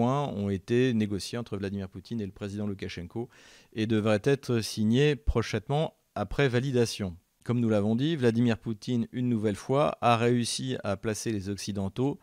ont 0.02 0.50
été 0.50 0.94
négociés 0.94 1.38
entre 1.38 1.58
Vladimir 1.58 1.90
Poutine 1.90 2.22
et 2.22 2.26
le 2.26 2.32
président 2.32 2.68
Loukachenko 2.68 3.30
et 3.74 3.88
devraient 3.88 4.22
être 4.24 4.62
signés 4.62 5.16
prochainement 5.16 5.96
après 6.16 6.48
validation. 6.48 7.16
Comme 7.44 7.60
nous 7.60 7.70
l'avons 7.70 7.96
dit, 7.96 8.16
Vladimir 8.16 8.58
Poutine, 8.58 9.08
une 9.12 9.30
nouvelle 9.30 9.56
fois, 9.56 9.98
a 10.02 10.16
réussi 10.16 10.78
à 10.84 10.96
placer 10.96 11.32
les 11.32 11.50
Occidentaux 11.50 12.20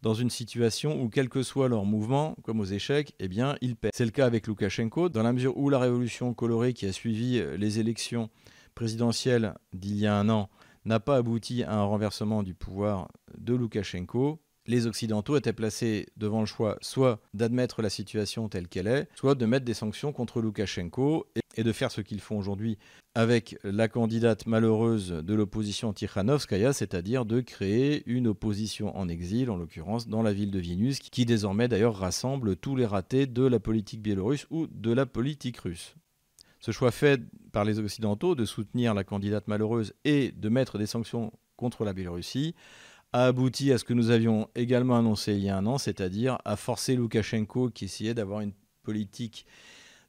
dans 0.00 0.14
une 0.14 0.30
situation 0.30 1.00
où, 1.00 1.08
quel 1.08 1.28
que 1.28 1.42
soit 1.42 1.68
leur 1.68 1.84
mouvement, 1.84 2.34
comme 2.42 2.58
aux 2.58 2.64
échecs, 2.64 3.14
eh 3.20 3.28
bien, 3.28 3.56
ils 3.60 3.76
perdent. 3.76 3.94
C'est 3.94 4.04
le 4.04 4.10
cas 4.10 4.26
avec 4.26 4.46
Loukachenko, 4.46 5.08
dans 5.08 5.22
la 5.22 5.32
mesure 5.32 5.56
où 5.56 5.68
la 5.68 5.78
révolution 5.78 6.34
colorée 6.34 6.72
qui 6.72 6.86
a 6.86 6.92
suivi 6.92 7.42
les 7.56 7.78
élections 7.78 8.30
présidentielles 8.74 9.54
d'il 9.72 9.96
y 9.96 10.06
a 10.06 10.16
un 10.16 10.28
an 10.28 10.48
n'a 10.84 11.00
pas 11.00 11.16
abouti 11.16 11.62
à 11.62 11.74
un 11.74 11.84
renversement 11.84 12.42
du 12.42 12.54
pouvoir 12.54 13.08
de 13.38 13.54
Loukachenko, 13.54 14.40
les 14.66 14.86
Occidentaux 14.86 15.36
étaient 15.36 15.52
placés 15.52 16.06
devant 16.16 16.40
le 16.40 16.46
choix 16.46 16.78
soit 16.80 17.20
d'admettre 17.34 17.82
la 17.82 17.90
situation 17.90 18.48
telle 18.48 18.68
qu'elle 18.68 18.86
est, 18.86 19.08
soit 19.14 19.34
de 19.34 19.46
mettre 19.46 19.64
des 19.64 19.74
sanctions 19.74 20.12
contre 20.12 20.40
Loukachenko 20.40 21.26
et 21.56 21.64
de 21.64 21.72
faire 21.72 21.90
ce 21.90 22.00
qu'ils 22.00 22.20
font 22.20 22.38
aujourd'hui 22.38 22.78
avec 23.14 23.58
la 23.62 23.88
candidate 23.88 24.46
malheureuse 24.46 25.10
de 25.10 25.34
l'opposition 25.34 25.92
Tikhanovskaya, 25.92 26.72
c'est-à-dire 26.72 27.26
de 27.26 27.40
créer 27.40 28.02
une 28.06 28.26
opposition 28.26 28.96
en 28.96 29.08
exil, 29.08 29.50
en 29.50 29.56
l'occurrence 29.56 30.08
dans 30.08 30.22
la 30.22 30.32
ville 30.32 30.50
de 30.50 30.58
Vilnius, 30.58 30.98
qui 30.98 31.26
désormais 31.26 31.68
d'ailleurs 31.68 31.96
rassemble 31.96 32.56
tous 32.56 32.74
les 32.74 32.86
ratés 32.86 33.26
de 33.26 33.44
la 33.44 33.60
politique 33.60 34.00
biélorusse 34.00 34.46
ou 34.50 34.66
de 34.66 34.92
la 34.92 35.04
politique 35.04 35.58
russe. 35.58 35.94
Ce 36.60 36.70
choix 36.70 36.90
fait 36.90 37.20
par 37.50 37.64
les 37.64 37.80
Occidentaux 37.80 38.34
de 38.34 38.44
soutenir 38.44 38.94
la 38.94 39.04
candidate 39.04 39.48
malheureuse 39.48 39.92
et 40.04 40.32
de 40.32 40.48
mettre 40.48 40.78
des 40.78 40.86
sanctions 40.86 41.32
contre 41.56 41.84
la 41.84 41.92
Biélorussie 41.92 42.54
a 43.12 43.26
abouti 43.26 43.72
à 43.72 43.78
ce 43.78 43.84
que 43.84 43.94
nous 43.94 44.10
avions 44.10 44.48
également 44.54 44.96
annoncé 44.96 45.34
il 45.34 45.44
y 45.44 45.48
a 45.48 45.56
un 45.56 45.66
an, 45.66 45.78
c'est-à-dire 45.78 46.38
à 46.44 46.56
forcer 46.56 46.96
Loukachenko, 46.96 47.70
qui 47.70 47.84
essayait 47.84 48.14
d'avoir 48.14 48.40
une 48.40 48.52
politique 48.82 49.46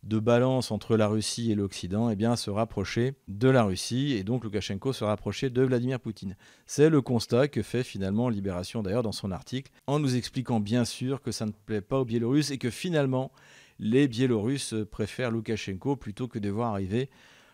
de 0.04 0.20
balance 0.20 0.72
entre 0.72 0.98
la 0.98 1.08
Russie 1.08 1.52
et 1.52 1.56
l'Occident, 1.56 2.10
eh 2.10 2.16
bien, 2.16 2.34
à 2.34 2.36
se 2.36 2.50
rapprocher 2.50 3.14
de 3.30 3.48
la 3.48 3.64
Russie, 3.64 4.14
et 4.14 4.24
donc 4.24 4.44
Loukachenko 4.44 4.92
se 4.92 5.04
rapprocher 5.04 5.50
de 5.50 5.62
Vladimir 5.62 6.00
Poutine. 6.00 6.36
C'est 6.66 6.90
le 6.90 7.02
constat 7.02 7.48
que 7.48 7.62
fait 7.62 7.84
finalement 7.84 8.28
Libération 8.30 8.84
d'ailleurs 8.84 9.04
dans 9.04 9.14
son 9.14 9.32
article, 9.32 9.72
en 9.88 10.00
nous 10.00 10.16
expliquant 10.16 10.60
bien 10.60 10.84
sûr 10.84 11.22
que 11.22 11.32
ça 11.32 11.46
ne 11.46 11.52
plaît 11.52 11.82
pas 11.82 12.00
aux 12.00 12.06
Biélorusses 12.06 12.52
et 12.52 12.58
que 12.58 12.70
finalement 12.70 13.32
les 13.80 14.08
Biélorusses 14.08 14.76
préfèrent 14.92 15.32
Loukachenko 15.32 15.96
plutôt 15.96 16.28
que 16.28 16.40
de 16.40 16.50
voir 16.50 16.74
arriver 16.74 17.10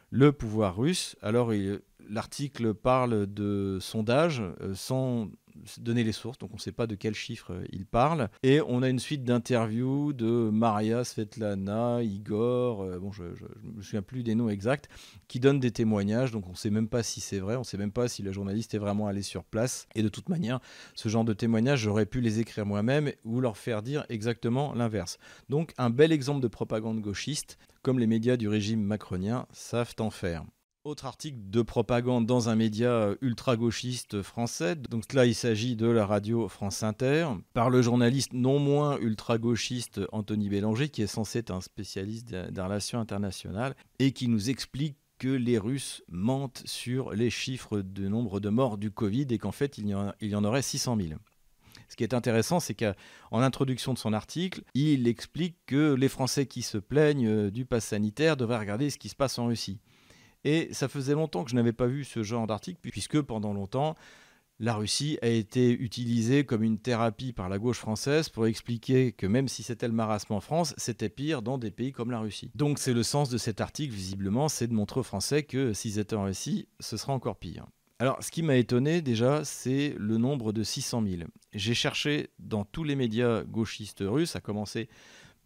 le 0.10 0.32
pouvoir 0.32 0.75
russe. 0.75 1.15
Alors 1.22 1.53
l'article 2.08 2.74
parle 2.74 3.27
de 3.32 3.77
sondage 3.82 4.41
euh, 4.62 4.74
sans 4.75 5.29
donner 5.77 6.03
les 6.03 6.12
sources, 6.12 6.38
donc 6.38 6.51
on 6.51 6.56
ne 6.56 6.62
sait 6.62 6.72
pas 6.72 6.88
de 6.88 6.96
quel 6.96 7.13
chiffre 7.13 7.53
euh, 7.53 7.65
il 7.72 7.86
parle. 7.86 8.29
Et 8.44 8.62
on 8.62 8.82
a 8.82 8.89
une 8.89 9.00
suite 9.00 9.24
d'interviews 9.24 10.13
de 10.13 10.50
Maria, 10.50 11.03
Svetlana, 11.03 12.01
Igor, 12.01 12.84
euh, 12.84 13.00
bon, 13.00 13.12
je 13.12 13.24
ne 13.24 13.77
me 13.77 13.82
souviens 13.82 14.01
plus 14.01 14.24
des 14.24 14.36
noms 14.36 14.50
exacts, 14.50 14.89
qui 15.27 15.39
donnent 15.39 15.60
des 15.60 15.72
témoignages, 15.72 16.32
donc 16.32 16.48
on 16.48 16.51
ne 16.51 16.56
sait 16.56 16.70
même 16.70 16.88
pas 16.88 17.03
si 17.03 17.22
c'est 17.22 17.39
vrai, 17.39 17.56
on 17.56 17.60
ne 17.60 17.65
sait 17.65 17.77
même 17.77 17.91
pas 17.91 18.08
si 18.08 18.22
le 18.22 18.32
journaliste 18.32 18.74
est 18.74 18.79
vraiment 18.79 19.08
allé 19.08 19.22
sur 19.22 19.44
place. 19.44 19.88
Et 19.96 20.03
de 20.03 20.10
toute 20.10 20.29
manière, 20.29 20.60
ce 20.96 21.10
genre 21.10 21.25
de 21.25 21.34
témoignages, 21.34 21.82
j'aurais 21.82 22.06
pu 22.06 22.22
les 22.22 22.39
écrire 22.39 22.65
moi-même 22.65 23.12
ou 23.24 23.41
leur 23.41 23.58
faire 23.58 23.82
dire 23.82 24.06
exactement 24.10 24.74
l'inverse. 24.74 25.18
Donc 25.50 25.74
un 25.77 25.89
bel 25.89 26.12
exemple 26.12 26.41
de 26.41 26.48
propagande 26.48 27.01
gauchiste, 27.01 27.58
comme 27.82 28.00
les 28.00 28.08
médias 28.08 28.38
du 28.38 28.48
régime 28.48 28.82
macronien 28.82 29.46
savent 29.51 29.96
en 30.00 30.10
faire. 30.10 30.46
Autre 30.86 31.07
article 31.07 31.38
de 31.50 31.62
propagande 31.62 32.25
dans 32.25 32.48
un 32.48 32.55
média 32.55 32.89
euh, 32.89 33.15
ultra-gauchiste 33.19 34.21
français. 34.21 34.77
Donc 34.77 35.12
là, 35.12 35.25
il 35.25 35.36
s'agit 35.36 35.75
de 35.75 35.88
la 35.88 36.05
radio 36.05 36.48
France 36.48 36.83
Inter, 36.83 37.27
par 37.53 37.69
le 37.69 37.81
journaliste 37.81 38.31
non 38.31 38.59
moins 38.59 38.98
ultra-gauchiste 39.00 40.00
Anthony 40.13 40.48
Bélanger, 40.48 40.88
qui 40.88 41.01
est 41.01 41.07
censé 41.07 41.39
être 41.39 41.51
un 41.51 41.59
spécialiste 41.59 42.29
des 42.29 42.62
relations 42.62 42.98
internationales, 42.98 43.75
et 44.00 44.13
qui 44.13 44.29
nous 44.29 44.50
explique 44.50 44.95
que 45.17 45.27
les 45.27 45.57
Russes 45.57 46.01
mentent 46.07 46.63
sur 46.63 47.12
les 47.12 47.29
chiffres 47.29 47.81
de 47.81 48.07
nombre 48.07 48.39
de 48.39 48.48
morts 48.48 48.77
du 48.77 48.89
Covid 48.89 49.27
et 49.31 49.38
qu'en 49.38 49.51
fait, 49.51 49.77
il 49.77 49.88
y, 49.89 49.93
en, 49.93 50.13
il 50.21 50.29
y 50.29 50.36
en 50.36 50.45
aurait 50.45 50.62
600 50.62 50.95
000. 50.95 51.19
Ce 51.89 51.98
qui 51.98 52.03
est 52.03 52.13
intéressant, 52.13 52.62
c'est 52.62 52.75
qu'en 52.75 53.41
introduction 53.41 53.93
de 53.93 54.00
son 54.00 54.13
article, 54.13 54.62
il 54.75 55.09
explique 55.09 55.57
que 55.65 55.93
les 55.93 56.07
Français 56.07 56.45
qui 56.45 56.62
se 56.62 56.77
plaignent 56.77 57.27
euh, 57.27 57.51
du 57.51 57.65
pass 57.65 57.83
sanitaire 57.83 58.38
devraient 58.38 58.59
regarder 58.59 58.89
ce 58.89 58.98
qui 58.98 59.09
se 59.09 59.15
passe 59.15 59.38
en 59.39 59.48
Russie. 59.48 59.81
Et 60.43 60.69
ça 60.72 60.88
faisait 60.88 61.13
longtemps 61.13 61.43
que 61.43 61.51
je 61.51 61.55
n'avais 61.55 61.74
pas 61.74 61.88
vu 61.88 62.03
ce 62.03 62.24
genre 62.24 62.48
d'article, 62.48 62.79
puisque 62.81 63.22
pendant 63.22 63.53
longtemps, 63.53 63.96
la 64.62 64.74
Russie 64.74 65.17
a 65.22 65.27
été 65.27 65.72
utilisée 65.72 66.43
comme 66.43 66.63
une 66.63 66.79
thérapie 66.79 67.31
par 67.31 67.48
la 67.48 67.60
gauche 67.60 67.77
française 67.77 68.27
pour 68.27 68.46
expliquer 68.46 69.13
que 69.13 69.25
même 69.25 69.48
si 69.48 69.63
c'était 69.63 69.88
le 69.88 69.93
marasme 69.93 70.34
en 70.34 70.41
France, 70.41 70.74
c'était 70.77 71.10
pire 71.10 71.41
dans 71.41 71.58
des 71.58 71.72
pays 71.72 71.93
comme 71.93 72.12
la 72.12 72.19
Russie. 72.19 72.51
Donc 72.55 72.77
c'est 72.77 72.93
le 72.93 73.03
sens 73.03 73.29
de 73.29 73.38
cet 73.38 73.62
article, 73.62 73.93
visiblement, 73.93 74.50
c'est 74.50 74.67
de 74.67 74.74
montrer 74.74 75.00
aux 75.00 75.03
Français 75.03 75.43
que 75.43 75.72
s'ils 75.72 75.98
étaient 75.98 76.17
en 76.17 76.25
Russie, 76.25 76.67
ce 76.81 76.98
sera 76.98 77.13
encore 77.13 77.38
pire. 77.38 77.67
Alors, 78.01 78.22
ce 78.24 78.31
qui 78.31 78.43
m'a 78.43 78.55
étonné 78.55 79.01
déjà, 79.01 79.43
c'est 79.43 79.93
le 79.98 80.17
nombre 80.17 80.53
de 80.53 80.63
600 80.63 81.03
000. 81.05 81.24
J'ai 81.53 81.74
cherché 81.74 82.29
dans 82.39 82.63
tous 82.63 82.86
les 82.86 82.96
médias 82.96 83.43
gauchistes 83.43 84.03
russes, 84.05 84.38
à 84.38 84.41
commencer 84.41 84.88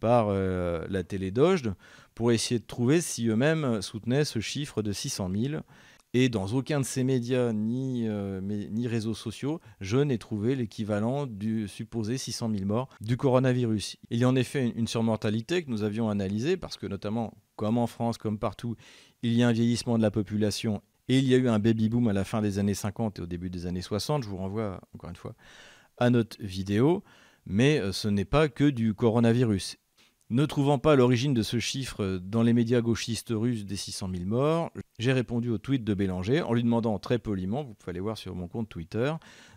par 0.04 0.26
euh, 0.28 0.84
la 0.90 1.02
télé 1.02 1.30
Dojd 1.30 1.74
pour 2.14 2.30
essayer 2.30 2.60
de 2.60 2.66
trouver 2.66 3.00
si 3.00 3.26
eux-mêmes 3.28 3.80
soutenaient 3.80 4.26
ce 4.26 4.38
chiffre 4.38 4.82
de 4.82 4.92
600 4.92 5.30
000. 5.34 5.62
Et 6.12 6.28
dans 6.28 6.46
aucun 6.48 6.80
de 6.80 6.84
ces 6.84 7.04
médias 7.04 7.54
ni, 7.54 8.06
euh, 8.06 8.42
ni 8.42 8.86
réseaux 8.86 9.14
sociaux, 9.14 9.62
je 9.80 9.96
n'ai 9.96 10.18
trouvé 10.18 10.56
l'équivalent 10.56 11.24
du 11.24 11.68
supposé 11.68 12.18
600 12.18 12.50
000 12.54 12.66
morts 12.66 12.90
du 13.00 13.16
coronavirus. 13.16 13.96
Il 14.10 14.18
y 14.18 14.24
a 14.24 14.28
en 14.28 14.36
effet 14.36 14.74
une, 14.76 14.86
surmortalité 14.86 15.64
que 15.64 15.70
nous 15.70 15.84
avions 15.84 16.10
analysée, 16.10 16.58
parce 16.58 16.76
que 16.76 16.86
notamment, 16.86 17.32
comme 17.56 17.78
en 17.78 17.86
France, 17.86 18.18
comme 18.18 18.38
partout, 18.38 18.76
il 19.22 19.32
y 19.32 19.42
a 19.42 19.48
un 19.48 19.52
vieillissement 19.52 19.96
de 19.96 20.02
la 20.02 20.10
population 20.10 20.82
et 21.08 21.18
il 21.18 21.24
y 21.24 21.34
a 21.34 21.38
eu 21.38 21.48
un 21.48 21.58
baby-boom 21.58 22.08
à 22.08 22.12
la 22.12 22.24
fin 22.24 22.42
des 22.42 22.58
années 22.58 22.74
50 22.74 23.20
et 23.20 23.22
au 23.22 23.26
début 23.26 23.48
des 23.48 23.64
années 23.64 23.80
60. 23.80 24.22
Je 24.22 24.28
vous 24.28 24.36
renvoie 24.36 24.82
encore 24.94 25.08
une 25.08 25.16
fois 25.16 25.34
à 25.96 26.10
notre 26.10 26.36
vidéo. 26.42 27.02
Mais 27.46 27.78
euh, 27.78 27.92
ce 27.92 28.08
n'est 28.08 28.24
pas 28.24 28.48
que 28.48 28.64
du 28.64 28.94
coronavirus. 28.94 29.76
Ne 30.30 30.46
trouvant 30.46 30.78
pas 30.78 30.96
l'origine 30.96 31.34
de 31.34 31.42
ce 31.42 31.58
chiffre 31.58 32.18
dans 32.22 32.42
les 32.42 32.54
médias 32.54 32.80
gauchistes 32.80 33.32
russes 33.34 33.66
des 33.66 33.76
600 33.76 34.08
000 34.10 34.24
morts, 34.24 34.70
j'ai 34.98 35.12
répondu 35.12 35.50
au 35.50 35.58
tweet 35.58 35.84
de 35.84 35.92
Bélanger 35.92 36.40
en 36.40 36.54
lui 36.54 36.62
demandant 36.62 36.98
très 36.98 37.18
poliment, 37.18 37.62
vous 37.62 37.74
pouvez 37.74 37.90
aller 37.90 38.00
voir 38.00 38.16
sur 38.16 38.34
mon 38.34 38.48
compte 38.48 38.70
Twitter, 38.70 39.12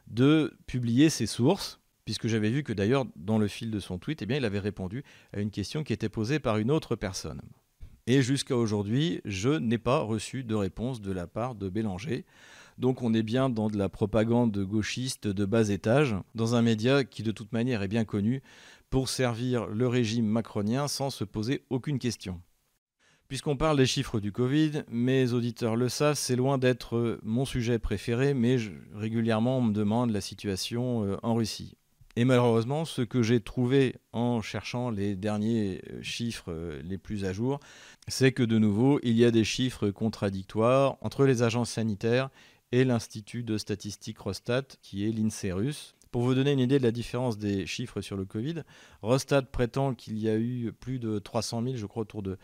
de 0.08 0.54
publier 0.68 1.10
ses 1.10 1.26
sources, 1.26 1.80
puisque 2.04 2.28
j'avais 2.28 2.50
vu 2.50 2.64
que 2.64 2.74
d'ailleurs 2.74 3.06
dans 3.16 3.38
le 3.38 3.48
fil 3.48 3.72
de 3.72 3.80
son 3.80 3.98
tweet, 3.98 4.22
eh 4.22 4.36
il 4.36 4.44
avait 4.44 4.60
répondu 4.60 5.06
à 5.32 5.40
une 5.40 5.52
question 5.52 5.86
qui 5.86 5.94
était 5.94 6.10
posée 6.10 6.40
par 6.40 6.58
une 6.58 6.70
autre 6.70 6.98
personne. 6.98 7.42
Et 8.06 8.22
jusqu'à 8.22 8.56
aujourd'hui, 8.56 9.22
je 9.24 9.50
n'ai 9.50 9.78
pas 9.78 10.00
reçu 10.00 10.44
de 10.44 10.56
réponse 10.56 11.02
de 11.02 11.12
la 11.14 11.28
part 11.28 11.56
de 11.56 11.70
Bélanger. 11.70 12.26
Donc 12.78 13.02
on 13.02 13.14
est 13.14 13.24
bien 13.24 13.50
dans 13.50 13.70
de 13.70 13.78
la 13.78 13.90
propagande 13.90 14.58
gauchiste 14.60 15.28
de 15.28 15.46
bas 15.46 15.70
étage, 15.70 16.16
dans 16.36 16.56
un 16.56 16.62
média 16.62 17.04
qui 17.04 17.24
de 17.24 17.32
toute 17.32 17.52
manière 17.52 17.82
est 17.82 17.88
bien 17.88 18.06
connu 18.06 18.44
pour 18.90 19.10
servir 19.10 19.68
le 19.68 19.88
régime 19.88 20.26
macronien 20.26 20.88
sans 20.88 21.10
se 21.10 21.24
poser 21.24 21.64
aucune 21.70 22.00
question. 22.00 22.42
Puisqu'on 23.28 23.58
parle 23.58 23.78
des 23.78 23.86
chiffres 23.86 24.22
du 24.22 24.32
Covid, 24.32 24.84
mes 24.90 25.34
auditeurs 25.34 25.76
le 25.76 25.90
savent, 25.90 26.16
c'est 26.16 26.38
loin 26.38 26.58
d'être 26.58 27.20
mon 27.24 27.44
sujet 27.44 27.78
préféré, 27.78 28.34
mais 28.34 28.56
régulièrement 28.94 29.58
on 29.58 29.64
me 29.64 29.74
demande 29.74 30.12
la 30.12 30.22
situation 30.22 31.04
euh, 31.04 31.18
en 31.24 31.36
Russie. 31.36 31.76
Et 32.16 32.26
malheureusement, 32.26 32.84
ce 32.86 33.04
que 33.04 33.22
j'ai 33.22 33.42
trouvé 33.42 33.98
en 34.12 34.42
cherchant 34.42 34.90
les 34.90 35.16
derniers 35.16 35.84
euh, 35.92 36.02
chiffres 36.02 36.52
euh, 36.52 36.82
les 36.84 36.98
plus 36.98 37.26
à 37.26 37.34
jour, 37.34 37.60
c'est 38.08 38.32
que 38.32 38.42
de 38.42 38.58
nouveau, 38.58 39.00
il 39.04 39.18
y 39.18 39.24
a 39.24 39.30
des 39.30 39.44
chiffres 39.44 39.90
contradictoires 39.90 40.98
entre 41.02 41.26
les 41.26 41.44
agences 41.44 41.70
sanitaires 41.70 42.30
et 42.72 42.86
l'Institut 42.86 43.44
de 43.44 43.58
statistique 43.58 44.18
Rostat, 44.18 44.64
qui 44.82 45.08
est 45.08 45.12
l'INSEE. 45.12 45.94
Pour 46.18 46.26
vous 46.26 46.34
donner 46.34 46.52
une 46.52 46.60
idée 46.60 46.80
de 46.80 46.84
la 46.84 46.90
différence 46.90 47.38
des 47.38 47.68
chiffres 47.68 48.02
sur 48.02 48.18
le 48.18 48.26
Covid, 48.26 48.64
Rostat 49.04 49.44
prétend 49.44 49.94
qu'il 49.94 50.18
y 50.18 50.28
a 50.28 50.36
eu 50.36 50.74
plus 50.80 50.98
de 50.98 51.20
300 51.20 51.62
000, 51.62 51.76
je 51.76 51.86
crois 51.86 52.02
autour 52.02 52.24
de 52.24 52.40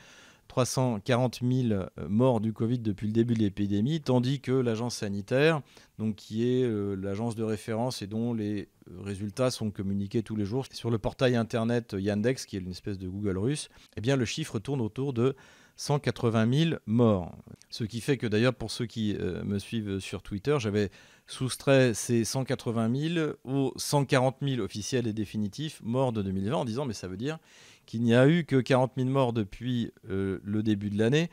340 0.47 1.39
000 1.41 1.73
euh, 1.73 1.87
morts 2.07 2.39
du 2.39 2.53
Covid 2.53 2.77
depuis 2.77 3.07
le 3.07 3.13
début 3.13 3.33
de 3.33 3.39
l'épidémie, 3.39 3.99
tandis 3.99 4.41
que 4.41 4.51
l'agence 4.51 4.97
sanitaire, 4.97 5.63
donc 5.97 6.17
qui 6.17 6.47
est 6.47 6.63
euh, 6.65 6.93
l'agence 6.93 7.35
de 7.35 7.41
référence 7.41 8.03
et 8.03 8.05
dont 8.05 8.35
les 8.35 8.69
euh, 8.91 9.01
résultats 9.01 9.49
sont 9.49 9.71
communiqués 9.71 10.21
tous 10.21 10.35
les 10.35 10.45
jours 10.45 10.67
sur 10.71 10.91
le 10.91 10.99
portail 10.99 11.35
internet 11.35 11.95
Yandex, 11.97 12.45
qui 12.45 12.57
est 12.57 12.59
une 12.59 12.69
espèce 12.69 12.99
de 12.99 13.07
Google 13.07 13.39
russe, 13.39 13.69
eh 13.97 14.01
bien 14.01 14.17
le 14.17 14.25
chiffre 14.25 14.59
tourne 14.59 14.81
autour 14.81 15.13
de 15.13 15.35
180 15.77 16.65
000 16.65 16.75
morts. 16.85 17.35
Ce 17.71 17.83
qui 17.85 18.01
fait 18.01 18.17
que 18.17 18.27
d'ailleurs, 18.27 18.53
pour 18.53 18.69
ceux 18.69 18.85
qui 18.85 19.17
me 19.17 19.57
suivent 19.57 19.97
sur 19.97 20.21
Twitter, 20.21 20.57
j'avais 20.59 20.91
soustrait 21.27 21.93
ces 21.93 22.25
180 22.25 23.13
000 23.15 23.29
aux 23.43 23.73
140 23.75 24.37
000 24.41 24.61
officiels 24.61 25.07
et 25.07 25.13
définitifs 25.13 25.81
morts 25.83 26.11
de 26.11 26.21
2020 26.21 26.55
en 26.55 26.65
disant 26.65 26.85
mais 26.85 26.93
ça 26.93 27.07
veut 27.07 27.17
dire 27.17 27.39
qu'il 27.85 28.01
n'y 28.01 28.15
a 28.15 28.27
eu 28.27 28.45
que 28.45 28.57
40 28.57 28.93
000 28.97 29.09
morts 29.09 29.33
depuis 29.33 29.91
euh, 30.09 30.39
le 30.43 30.63
début 30.63 30.89
de 30.89 30.97
l'année 30.97 31.29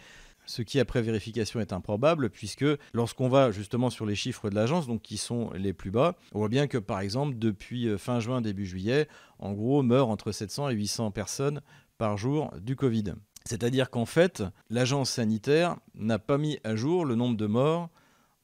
ce 0.51 0.63
qui 0.63 0.81
après 0.81 1.01
vérification 1.01 1.61
est 1.61 1.73
improbable, 1.73 2.29
puisque 2.29 2.65
lorsqu'on 2.93 3.29
va 3.29 3.53
justement 3.53 3.89
sur 3.89 4.05
les 4.05 4.17
chiffres 4.17 4.51
de 4.51 4.55
l'agence, 4.57 4.89
donc 4.89 5.01
qui 5.01 5.17
sont 5.17 5.51
les 5.53 5.73
plus 5.73 5.93
bas, 5.93 6.17
on 6.33 6.41
voit 6.41 6.49
bien 6.49 6.67
que 6.67 6.79
par 6.79 6.99
exemple 7.01 7.39
depuis 7.39 7.87
euh, 7.89 7.99
fin 7.99 8.19
juin, 8.19 8.41
début 8.41 8.67
juillet, 8.67 9.07
en 9.39 9.53
gros 9.53 9.83
meurent 9.83 10.09
entre 10.09 10.33
700 10.33 10.71
et 10.71 10.75
800 10.75 11.13
personnes 11.13 11.61
par 11.99 12.17
jour 12.17 12.53
du 12.61 12.75
Covid. 12.75 13.15
C'est-à-dire 13.45 13.91
qu'en 13.91 14.07
fait, 14.07 14.43
l'agence 14.69 15.11
sanitaire 15.11 15.77
n'a 15.95 16.19
pas 16.19 16.37
mis 16.37 16.59
à 16.65 16.75
jour 16.75 17.05
le 17.05 17.15
nombre 17.15 17.37
de 17.37 17.47
morts 17.47 17.89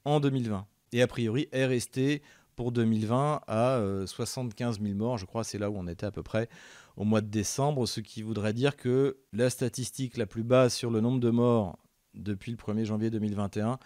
en 0.04 0.20
2020. 0.20 0.64
Et 0.92 1.02
a 1.02 1.06
priori 1.06 1.48
est 1.52 1.66
resté 1.66 2.22
pour 2.54 2.72
2020 2.72 3.42
à 3.46 3.80
75 4.06 4.78
euh, 4.80 4.84
000 4.84 4.94
morts, 4.96 5.18
je 5.18 5.26
crois, 5.26 5.44
c'est 5.44 5.58
là 5.58 5.70
où 5.70 5.76
on 5.76 5.86
était 5.86 6.06
à 6.06 6.10
peu 6.10 6.22
près 6.22 6.48
au 6.96 7.04
mois 7.04 7.20
de 7.20 7.28
décembre, 7.28 7.86
ce 7.86 8.00
qui 8.00 8.22
voudrait 8.22 8.54
dire 8.54 8.76
que 8.76 9.18
la 9.32 9.50
statistique 9.50 10.16
la 10.16 10.26
plus 10.26 10.42
basse 10.42 10.74
sur 10.74 10.90
le 10.90 11.00
nombre 11.00 11.20
de 11.20 11.30
morts 11.30 11.78
depuis 12.14 12.50
le 12.50 12.56
1er 12.56 12.84
janvier 12.84 13.10
2021 13.10 13.78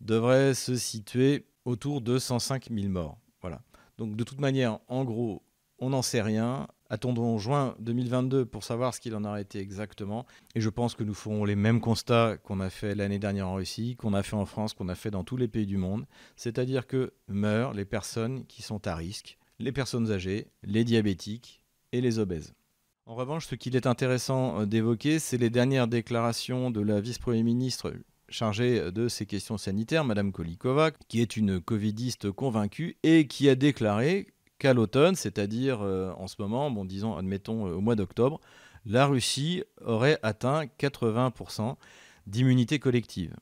devrait 0.00 0.54
se 0.54 0.74
situer 0.74 1.46
autour 1.64 2.00
de 2.00 2.18
105 2.18 2.68
000 2.70 2.88
morts. 2.88 3.18
Voilà. 3.40 3.62
Donc 3.98 4.16
de 4.16 4.24
toute 4.24 4.40
manière, 4.40 4.80
en 4.88 5.04
gros, 5.04 5.42
on 5.78 5.90
n'en 5.90 6.02
sait 6.02 6.22
rien. 6.22 6.66
Attendons 6.88 7.36
juin 7.38 7.74
2022 7.80 8.44
pour 8.44 8.62
savoir 8.62 8.94
ce 8.94 9.00
qu'il 9.00 9.14
en 9.16 9.24
a 9.24 9.40
été 9.40 9.58
exactement. 9.58 10.24
Et 10.54 10.60
je 10.60 10.68
pense 10.68 10.94
que 10.94 11.02
nous 11.02 11.14
ferons 11.14 11.44
les 11.44 11.56
mêmes 11.56 11.80
constats 11.80 12.36
qu'on 12.36 12.60
a 12.60 12.70
fait 12.70 12.94
l'année 12.94 13.18
dernière 13.18 13.48
en 13.48 13.54
Russie, 13.54 13.96
qu'on 13.96 14.14
a 14.14 14.22
fait 14.22 14.36
en 14.36 14.46
France, 14.46 14.72
qu'on 14.72 14.88
a 14.88 14.94
fait 14.94 15.10
dans 15.10 15.24
tous 15.24 15.36
les 15.36 15.48
pays 15.48 15.66
du 15.66 15.78
monde. 15.78 16.06
C'est-à-dire 16.36 16.86
que 16.86 17.12
meurent 17.28 17.74
les 17.74 17.84
personnes 17.84 18.44
qui 18.46 18.62
sont 18.62 18.86
à 18.86 18.94
risque, 18.94 19.38
les 19.58 19.72
personnes 19.72 20.12
âgées, 20.12 20.46
les 20.62 20.84
diabétiques 20.84 21.62
et 21.92 22.00
les 22.00 22.18
obèses. 22.18 22.54
En 23.06 23.14
revanche, 23.14 23.46
ce 23.46 23.54
qu'il 23.54 23.76
est 23.76 23.86
intéressant 23.86 24.60
euh, 24.60 24.66
d'évoquer, 24.66 25.18
c'est 25.18 25.38
les 25.38 25.50
dernières 25.50 25.88
déclarations 25.88 26.70
de 26.70 26.80
la 26.80 27.00
vice-premier 27.00 27.42
ministre 27.42 27.94
chargée 28.28 28.90
de 28.90 29.08
ces 29.08 29.26
questions 29.26 29.58
sanitaires, 29.58 30.04
Madame 30.04 30.32
Kolikova, 30.32 30.90
qui 31.08 31.20
est 31.20 31.36
une 31.36 31.60
covidiste 31.60 32.30
convaincue 32.30 32.96
et 33.04 33.26
qui 33.26 33.48
a 33.48 33.54
déclaré 33.54 34.26
qu'à 34.58 34.74
l'automne, 34.74 35.14
c'est-à-dire 35.14 35.82
euh, 35.82 36.12
en 36.16 36.26
ce 36.26 36.36
moment, 36.38 36.70
bon, 36.70 36.84
disons, 36.84 37.16
admettons 37.16 37.66
euh, 37.66 37.74
au 37.74 37.80
mois 37.80 37.96
d'octobre, 37.96 38.40
la 38.84 39.06
Russie 39.06 39.64
aurait 39.84 40.18
atteint 40.22 40.64
80% 40.78 41.76
d'immunité 42.26 42.78
collective. 42.78 43.34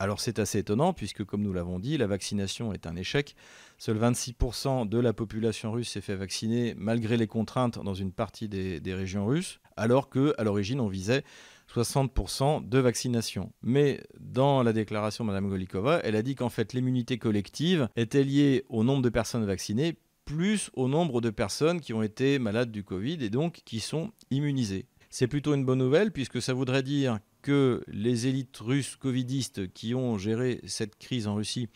Alors 0.00 0.18
c'est 0.18 0.38
assez 0.38 0.58
étonnant 0.58 0.94
puisque, 0.94 1.24
comme 1.24 1.42
nous 1.42 1.52
l'avons 1.52 1.78
dit, 1.78 1.98
la 1.98 2.06
vaccination 2.06 2.72
est 2.72 2.86
un 2.86 2.96
échec. 2.96 3.36
Seuls 3.76 3.98
26% 3.98 4.88
de 4.88 4.98
la 4.98 5.12
population 5.12 5.72
russe 5.72 5.90
s'est 5.90 6.00
fait 6.00 6.16
vacciner 6.16 6.74
malgré 6.74 7.18
les 7.18 7.26
contraintes 7.26 7.78
dans 7.78 7.92
une 7.92 8.10
partie 8.10 8.48
des, 8.48 8.94
régions 8.94 9.26
russes, 9.26 9.60
alors 9.76 10.08
qu'à 10.08 10.42
l'origine 10.42 10.80
on 10.80 10.88
visait 10.88 11.22
60% 11.70 12.66
de 12.66 12.78
vaccination. 12.78 13.52
Mais 13.62 14.02
dans 14.18 14.62
la 14.62 14.72
déclaration 14.72 15.22
de 15.22 15.28
Mme 15.28 15.50
Golikova, 15.50 16.00
elle 16.02 16.16
a 16.16 16.22
dit 16.22 16.34
qu'en 16.34 16.48
fait 16.48 16.72
l'immunité 16.72 17.18
collective 17.18 17.90
était 17.94 18.24
liée 18.24 18.64
au 18.70 18.84
nombre 18.84 19.02
de 19.02 19.10
personnes 19.10 19.44
vaccinées 19.44 19.98
plus 20.24 20.70
au 20.74 20.88
nombre 20.88 21.20
de 21.20 21.30
personnes 21.30 21.80
qui 21.80 21.92
ont 21.92 22.02
été 22.02 22.38
malades 22.38 22.70
du 22.70 22.84
Covid 22.84 23.18
et 23.20 23.30
donc 23.30 23.62
qui 23.64 23.80
sont 23.80 24.12
immunisées. 24.30 24.86
C'est 25.10 25.26
plutôt 25.26 25.54
une 25.54 25.64
bonne 25.64 25.78
nouvelle 25.78 26.12
puisque 26.12 26.40
ça 26.40 26.54
voudrait 26.54 26.82
dire 26.82 27.18
que 27.42 27.82
les 27.88 28.26
élites 28.26 28.56
russes 28.58 28.96
covidistes 28.96 29.72
qui 29.72 29.94
ont 29.94 30.18
géré 30.18 30.60
cette 30.66 30.96
crise 30.96 31.26
en 31.26 31.34
Russie 31.34 31.68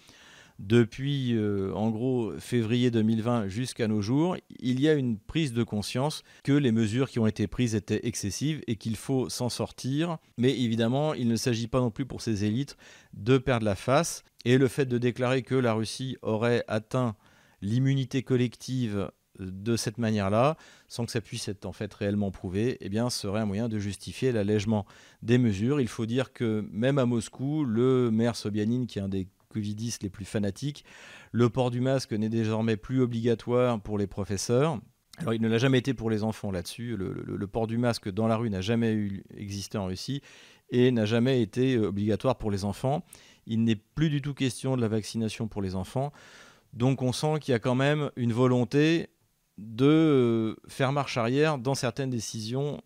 depuis 0.59 1.35
euh, 1.35 1.73
en 1.75 1.91
gros 1.91 2.33
février 2.39 2.91
2020 2.91 3.49
jusqu'à 3.49 3.89
nos 3.89 4.01
jours, 4.01 4.37
il 4.61 4.81
y 4.81 4.89
a 4.89 4.95
une 4.95 5.19
prise 5.19 5.53
de 5.53 5.65
conscience 5.65 6.23
que 6.45 6.53
les 6.53 6.71
mesures 6.71 7.11
qui 7.11 7.19
ont 7.19 7.27
été 7.27 7.47
prises 7.47 7.75
étaient 7.75 8.07
excessives 8.07 8.63
et 8.67 8.77
qu'il 8.77 8.97
faut 8.97 9.29
s'en 9.29 9.49
sortir. 9.49 10.19
Mais 10.39 10.57
évidemment, 10.57 11.15
il 11.15 11.29
ne 11.29 11.37
s'agit 11.37 11.67
pas 11.67 11.81
non 11.81 11.91
plus 11.91 12.07
pour 12.07 12.23
ces 12.23 12.45
élites 12.45 12.77
de 13.15 13.39
perdre 13.39 13.67
la 13.67 13.75
face. 13.75 14.23
Et 14.45 14.59
le 14.59 14.69
fait 14.69 14.87
de 14.87 14.99
déclarer 14.99 15.43
que 15.43 15.55
la 15.55 15.73
Russie 15.73 16.19
aurait 16.23 16.65
atteint 16.69 17.17
l'immunité 17.65 18.23
collective 18.23 19.11
de 19.41 19.77
cette 19.77 19.99
manière-là, 19.99 20.57
sans 20.87 21.07
que 21.07 21.11
ça 21.11 21.21
puisse 21.21 21.49
être 21.49 21.67
en 21.67 21.73
fait 21.73 21.93
réellement 21.93 22.31
prouvé, 22.31 22.77
eh 22.81 22.89
bien, 22.89 23.11
serait 23.11 23.41
un 23.41 23.47
moyen 23.47 23.69
de 23.69 23.79
justifier 23.79 24.31
l'allègement 24.31 24.87
des 25.23 25.39
mesures. 25.39 25.81
Il 25.81 25.89
faut 25.89 26.07
dire 26.07 26.33
que 26.33 26.65
même 26.71 26.99
à 26.99 27.07
Moscou, 27.07 27.65
le 27.65 28.11
maire 28.11 28.37
Sobyanin, 28.37 28.87
qui 28.87 28.99
est 29.01 29.03
un 29.03 29.09
des 29.09 29.27
covidistes 29.49 30.03
les 30.03 30.11
plus 30.11 30.25
fanatiques, 30.25 30.85
le 31.33 31.49
port 31.49 31.71
du 31.71 31.81
masque 31.81 32.13
n'est 32.13 32.29
désormais 32.29 32.77
plus 32.77 33.01
obligatoire 33.01 33.81
pour 33.81 33.99
les 33.99 34.07
professeurs. 34.07 34.79
Alors, 35.19 35.35
il 35.35 35.41
ne 35.41 35.49
l'a 35.49 35.59
jamais 35.59 35.79
été 35.79 35.95
pour 35.95 36.11
les 36.11 36.23
enfants 36.23 36.51
là-dessus. 36.51 36.97
Le, 36.97 37.47
port 37.47 37.67
du 37.67 37.79
masque 37.79 38.11
dans 38.11 38.27
la 38.27 38.37
rue 38.37 38.51
n'a 38.51 38.61
jamais 38.61 38.93
eu, 38.93 39.25
existé 39.37 39.79
en 39.79 39.87
Russie 39.87 40.23
et 40.71 40.91
n'a 40.91 41.07
jamais 41.07 41.41
été 41.41 41.79
obligatoire 41.79 42.37
pour 42.37 42.51
les 42.51 42.65
enfants. 42.65 43.05
Il 43.47 43.63
n'est 43.63 43.77
plus 43.77 44.11
du 44.11 44.23
tout 44.23 44.35
question 44.35 44.77
de 44.77 44.81
la 44.81 44.89
vaccination 44.89 45.47
pour 45.47 45.63
les 45.63 45.77
enfants. 45.77 46.13
Donc 46.75 47.03
on 47.03 47.13
sent 47.13 47.39
qu'il 47.41 47.53
y 47.53 47.55
a 47.55 47.61
quand 47.61 47.77
même 47.77 48.11
une 48.17 48.33
volonté 48.33 49.09
de 49.59 49.87
euh, 49.87 50.57
faire 50.69 50.93
marche 50.93 51.17
arrière 51.17 51.59
dans 51.59 51.75
certaines 51.75 52.11
décisions 52.11 52.83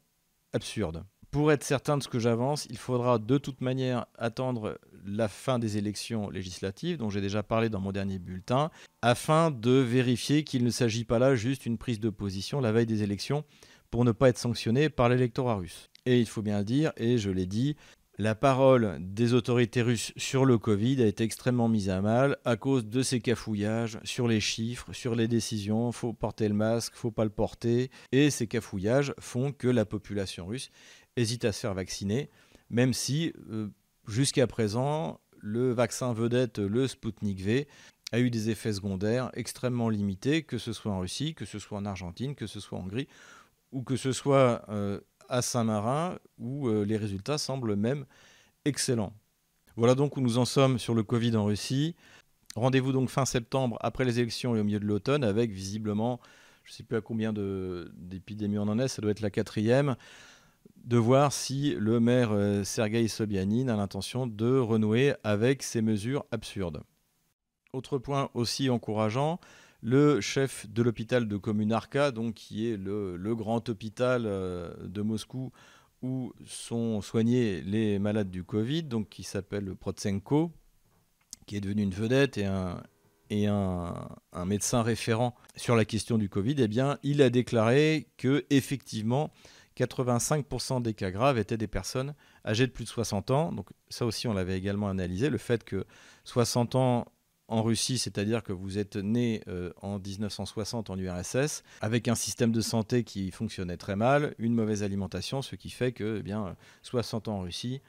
absurdes. 0.52 1.04
Pour 1.30 1.52
être 1.52 1.64
certain 1.64 1.98
de 1.98 2.02
ce 2.02 2.08
que 2.08 2.18
j'avance, 2.18 2.66
il 2.70 2.78
faudra 2.78 3.18
de 3.18 3.38
toute 3.38 3.60
manière 3.60 4.06
attendre 4.16 4.78
la 5.04 5.28
fin 5.28 5.58
des 5.58 5.76
élections 5.76 6.30
législatives, 6.30 6.98
dont 6.98 7.10
j'ai 7.10 7.20
déjà 7.20 7.42
parlé 7.42 7.68
dans 7.68 7.80
mon 7.80 7.92
dernier 7.92 8.18
bulletin, 8.18 8.70
afin 9.02 9.50
de 9.50 9.72
vérifier 9.72 10.44
qu'il 10.44 10.64
ne 10.64 10.70
s'agit 10.70 11.04
pas 11.04 11.18
là 11.18 11.34
juste 11.34 11.66
une 11.66 11.78
prise 11.78 12.00
de 12.00 12.10
position 12.10 12.60
la 12.60 12.72
veille 12.72 12.86
des 12.86 13.02
élections 13.02 13.44
pour 13.90 14.04
ne 14.04 14.12
pas 14.12 14.28
être 14.28 14.38
sanctionné 14.38 14.88
par 14.90 15.08
l'électorat 15.08 15.56
russe. 15.56 15.90
Et 16.06 16.18
il 16.18 16.26
faut 16.26 16.42
bien 16.42 16.58
le 16.58 16.64
dire, 16.64 16.92
et 16.96 17.18
je 17.18 17.30
l'ai 17.30 17.46
dit, 17.46 17.76
la 18.18 18.34
parole 18.34 18.98
des 19.00 19.32
autorités 19.32 19.80
russes 19.80 20.12
sur 20.16 20.44
le 20.44 20.58
Covid 20.58 21.00
a 21.02 21.06
été 21.06 21.22
extrêmement 21.22 21.68
mise 21.68 21.88
à 21.88 22.00
mal 22.00 22.36
à 22.44 22.56
cause 22.56 22.84
de 22.84 23.02
ces 23.02 23.20
cafouillages 23.20 24.00
sur 24.02 24.26
les 24.26 24.40
chiffres, 24.40 24.92
sur 24.92 25.14
les 25.14 25.28
décisions, 25.28 25.92
faut 25.92 26.12
porter 26.12 26.48
le 26.48 26.54
masque, 26.54 26.94
faut 26.96 27.12
pas 27.12 27.22
le 27.22 27.30
porter, 27.30 27.92
et 28.10 28.30
ces 28.30 28.48
cafouillages 28.48 29.14
font 29.20 29.52
que 29.52 29.68
la 29.68 29.84
population 29.84 30.46
russe 30.46 30.70
hésite 31.16 31.44
à 31.44 31.52
se 31.52 31.60
faire 31.60 31.74
vacciner, 31.74 32.28
même 32.70 32.92
si 32.92 33.32
euh, 33.50 33.68
jusqu'à 34.08 34.48
présent 34.48 35.20
le 35.40 35.70
vaccin 35.70 36.12
vedette, 36.12 36.58
le 36.58 36.88
Sputnik 36.88 37.40
V, 37.40 37.68
a 38.10 38.18
eu 38.18 38.30
des 38.30 38.50
effets 38.50 38.72
secondaires 38.72 39.30
extrêmement 39.34 39.88
limités, 39.88 40.42
que 40.42 40.58
ce 40.58 40.72
soit 40.72 40.90
en 40.90 41.00
Russie, 41.00 41.34
que 41.34 41.44
ce 41.44 41.60
soit 41.60 41.78
en 41.78 41.84
Argentine, 41.84 42.34
que 42.34 42.48
ce 42.48 42.58
soit 42.58 42.78
en 42.78 42.82
Hongrie, 42.82 43.06
ou 43.70 43.82
que 43.82 43.96
ce 43.96 44.12
soit 44.12 44.64
euh, 44.70 44.98
à 45.28 45.42
Saint-Marin, 45.42 46.18
où 46.38 46.68
euh, 46.68 46.84
les 46.84 46.96
résultats 46.96 47.38
semblent 47.38 47.76
même 47.76 48.04
excellents. 48.64 49.12
Voilà 49.76 49.94
donc 49.94 50.16
où 50.16 50.20
nous 50.20 50.38
en 50.38 50.44
sommes 50.44 50.78
sur 50.78 50.94
le 50.94 51.02
Covid 51.02 51.36
en 51.36 51.44
Russie. 51.44 51.94
Rendez-vous 52.56 52.92
donc 52.92 53.10
fin 53.10 53.24
septembre, 53.24 53.78
après 53.80 54.04
les 54.04 54.18
élections 54.18 54.56
et 54.56 54.60
au 54.60 54.64
milieu 54.64 54.80
de 54.80 54.86
l'automne, 54.86 55.22
avec 55.22 55.50
visiblement, 55.50 56.20
je 56.64 56.72
ne 56.72 56.76
sais 56.76 56.82
plus 56.82 56.96
à 56.96 57.00
combien 57.00 57.32
d'épidémies 57.32 58.58
on 58.58 58.62
en 58.62 58.78
est, 58.78 58.88
ça 58.88 59.00
doit 59.00 59.10
être 59.10 59.20
la 59.20 59.30
quatrième, 59.30 59.94
de 60.84 60.96
voir 60.96 61.32
si 61.32 61.74
le 61.78 62.00
maire 62.00 62.30
euh, 62.32 62.64
Sergei 62.64 63.06
Sobyanin 63.08 63.68
a 63.68 63.76
l'intention 63.76 64.26
de 64.26 64.58
renouer 64.58 65.14
avec 65.22 65.62
ces 65.62 65.82
mesures 65.82 66.24
absurdes. 66.32 66.82
Autre 67.72 67.98
point 67.98 68.30
aussi 68.34 68.70
encourageant, 68.70 69.38
le 69.82 70.20
chef 70.20 70.68
de 70.68 70.82
l'hôpital 70.82 71.28
de 71.28 71.36
Communarka, 71.36 72.10
donc 72.10 72.34
qui 72.34 72.68
est 72.68 72.76
le, 72.76 73.34
grand 73.34 73.68
hôpital 73.68 74.24
euh, 74.26 74.72
de 74.84 75.02
Moscou 75.02 75.52
où 76.02 76.32
sont 76.46 77.00
soignés 77.00 77.60
les 77.62 77.98
malades 77.98 78.30
du 78.30 78.44
Covid, 78.44 78.84
donc 78.84 79.08
qui 79.08 79.24
s'appelle 79.24 79.74
Protsenko, 79.74 80.52
qui 81.46 81.56
est 81.56 81.60
devenu 81.60 81.82
une 81.82 81.94
vedette 81.94 82.38
et 82.38 82.46
un, 82.46 82.82
un, 84.32 84.44
médecin 84.44 84.82
référent 84.82 85.34
sur 85.56 85.74
la 85.74 85.84
question 85.84 86.16
du 86.16 86.28
Covid, 86.28 86.54
eh 86.58 86.68
bien, 86.68 86.98
il 87.02 87.20
a 87.20 87.30
déclaré 87.30 88.08
que 88.16 88.46
effectivement 88.50 89.32
85% 89.76 90.82
des 90.82 90.94
cas 90.94 91.10
graves 91.10 91.38
étaient 91.38 91.56
des 91.56 91.68
personnes 91.68 92.14
âgées 92.44 92.66
de 92.66 92.72
plus 92.72 92.84
de 92.84 92.88
60 92.88 93.30
ans. 93.30 93.52
Donc 93.52 93.68
ça 93.88 94.06
aussi, 94.06 94.26
on 94.28 94.34
l'avait 94.34 94.56
également 94.56 94.88
analysé. 94.88 95.30
Le 95.30 95.38
fait 95.38 95.64
que 95.64 95.84
60 96.24 96.74
ans 96.74 97.06
en 97.48 97.62
Russie, 97.62 97.98
c'est-à-dire 97.98 98.42
que 98.42 98.52
vous 98.52 98.78
êtes 98.78 98.96
né 98.96 99.42
euh, 99.48 99.72
en 99.82 99.98
1960 99.98 100.90
en 100.90 100.98
URSS, 100.98 101.62
avec 101.80 102.06
un 102.06 102.14
système 102.14 102.52
de 102.52 102.60
santé 102.60 103.04
qui 103.04 103.30
fonctionnait 103.30 103.78
très 103.78 103.96
mal, 103.96 104.34
une 104.38 104.54
mauvaise 104.54 104.82
alimentation, 104.82 105.42
ce 105.42 105.56
qui 105.56 105.70
fait 105.70 105.92
que 105.92 106.18
eh 106.20 106.22
bien, 106.22 106.56
60 106.82 107.28
ans 107.28 107.38
en 107.38 107.40
Russie, 107.40 107.80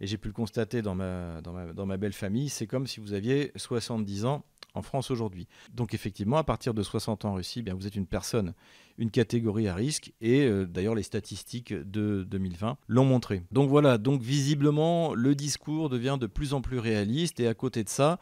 et 0.00 0.06
j'ai 0.06 0.16
pu 0.16 0.28
le 0.28 0.34
constater 0.34 0.82
dans 0.82 0.94
ma, 0.94 1.40
dans 1.42 1.52
ma, 1.52 1.72
dans 1.72 1.86
ma 1.86 1.96
belle 1.96 2.12
famille, 2.12 2.48
c'est 2.48 2.66
comme 2.66 2.86
si 2.86 2.98
vous 2.98 3.12
aviez 3.12 3.52
70 3.56 4.24
ans 4.24 4.44
en 4.74 4.82
France 4.82 5.10
aujourd'hui. 5.10 5.46
Donc 5.74 5.94
effectivement, 5.94 6.38
à 6.38 6.44
partir 6.44 6.74
de 6.74 6.82
60 6.82 7.24
ans 7.24 7.30
en 7.30 7.34
Russie, 7.34 7.62
bien, 7.62 7.74
vous 7.74 7.86
êtes 7.86 7.96
une 7.96 8.06
personne, 8.06 8.54
une 8.98 9.10
catégorie 9.10 9.68
à 9.68 9.74
risque, 9.74 10.12
et 10.20 10.44
euh, 10.46 10.66
d'ailleurs 10.66 10.94
les 10.94 11.02
statistiques 11.02 11.74
de 11.74 12.26
2020 12.28 12.78
l'ont 12.88 13.04
montré. 13.04 13.42
Donc 13.52 13.68
voilà, 13.68 13.98
donc 13.98 14.22
visiblement 14.22 15.14
le 15.14 15.34
discours 15.34 15.88
devient 15.88 16.16
de 16.20 16.26
plus 16.26 16.54
en 16.54 16.62
plus 16.62 16.78
réaliste, 16.78 17.40
et 17.40 17.46
à 17.46 17.54
côté 17.54 17.84
de 17.84 17.88
ça, 17.88 18.18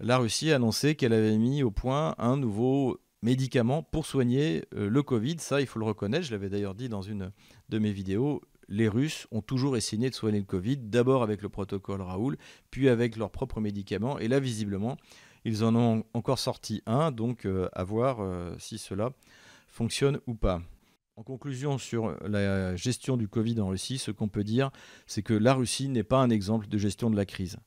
la 0.00 0.18
Russie 0.18 0.50
a 0.50 0.56
annoncé 0.56 0.94
qu'elle 0.94 1.12
avait 1.12 1.36
mis 1.36 1.62
au 1.62 1.70
point 1.70 2.14
un 2.18 2.36
nouveau 2.36 2.98
médicament 3.22 3.82
pour 3.82 4.06
soigner 4.06 4.64
euh, 4.74 4.88
le 4.88 5.02
Covid. 5.02 5.36
Ça, 5.38 5.60
il 5.60 5.66
faut 5.66 5.78
le 5.78 5.84
reconnaître, 5.84 6.24
je 6.24 6.32
l'avais 6.32 6.48
d'ailleurs 6.48 6.74
dit 6.74 6.88
dans 6.88 7.02
une 7.02 7.32
de 7.68 7.78
mes 7.78 7.92
vidéos, 7.92 8.40
les 8.68 8.88
Russes 8.88 9.26
ont 9.30 9.42
toujours 9.42 9.76
essayé 9.76 10.08
de 10.08 10.14
soigner 10.14 10.38
le 10.38 10.44
Covid, 10.44 10.78
d'abord 10.78 11.22
avec 11.22 11.42
le 11.42 11.48
protocole 11.48 12.00
Raoul, 12.00 12.38
puis 12.70 12.88
avec 12.88 13.16
leurs 13.16 13.30
propres 13.30 13.60
médicaments, 13.60 14.18
et 14.18 14.28
là, 14.28 14.40
visiblement, 14.40 14.96
ils 15.44 15.64
en 15.64 15.74
ont 15.74 16.04
encore 16.14 16.38
sorti 16.38 16.82
un, 16.86 17.10
donc 17.10 17.44
euh, 17.44 17.68
à 17.72 17.84
voir 17.84 18.20
euh, 18.20 18.54
si 18.58 18.78
cela 18.78 19.10
fonctionne 19.68 20.20
ou 20.26 20.34
pas. 20.34 20.62
En 21.16 21.22
conclusion 21.22 21.76
sur 21.76 22.16
la 22.26 22.74
gestion 22.76 23.18
du 23.18 23.28
Covid 23.28 23.60
en 23.60 23.68
Russie, 23.68 23.98
ce 23.98 24.10
qu'on 24.10 24.28
peut 24.28 24.44
dire, 24.44 24.70
c'est 25.06 25.22
que 25.22 25.34
la 25.34 25.52
Russie 25.52 25.90
n'est 25.90 26.04
pas 26.04 26.22
un 26.22 26.30
exemple 26.30 26.66
de 26.66 26.78
gestion 26.78 27.10
de 27.10 27.16
la 27.16 27.26
crise. 27.26 27.58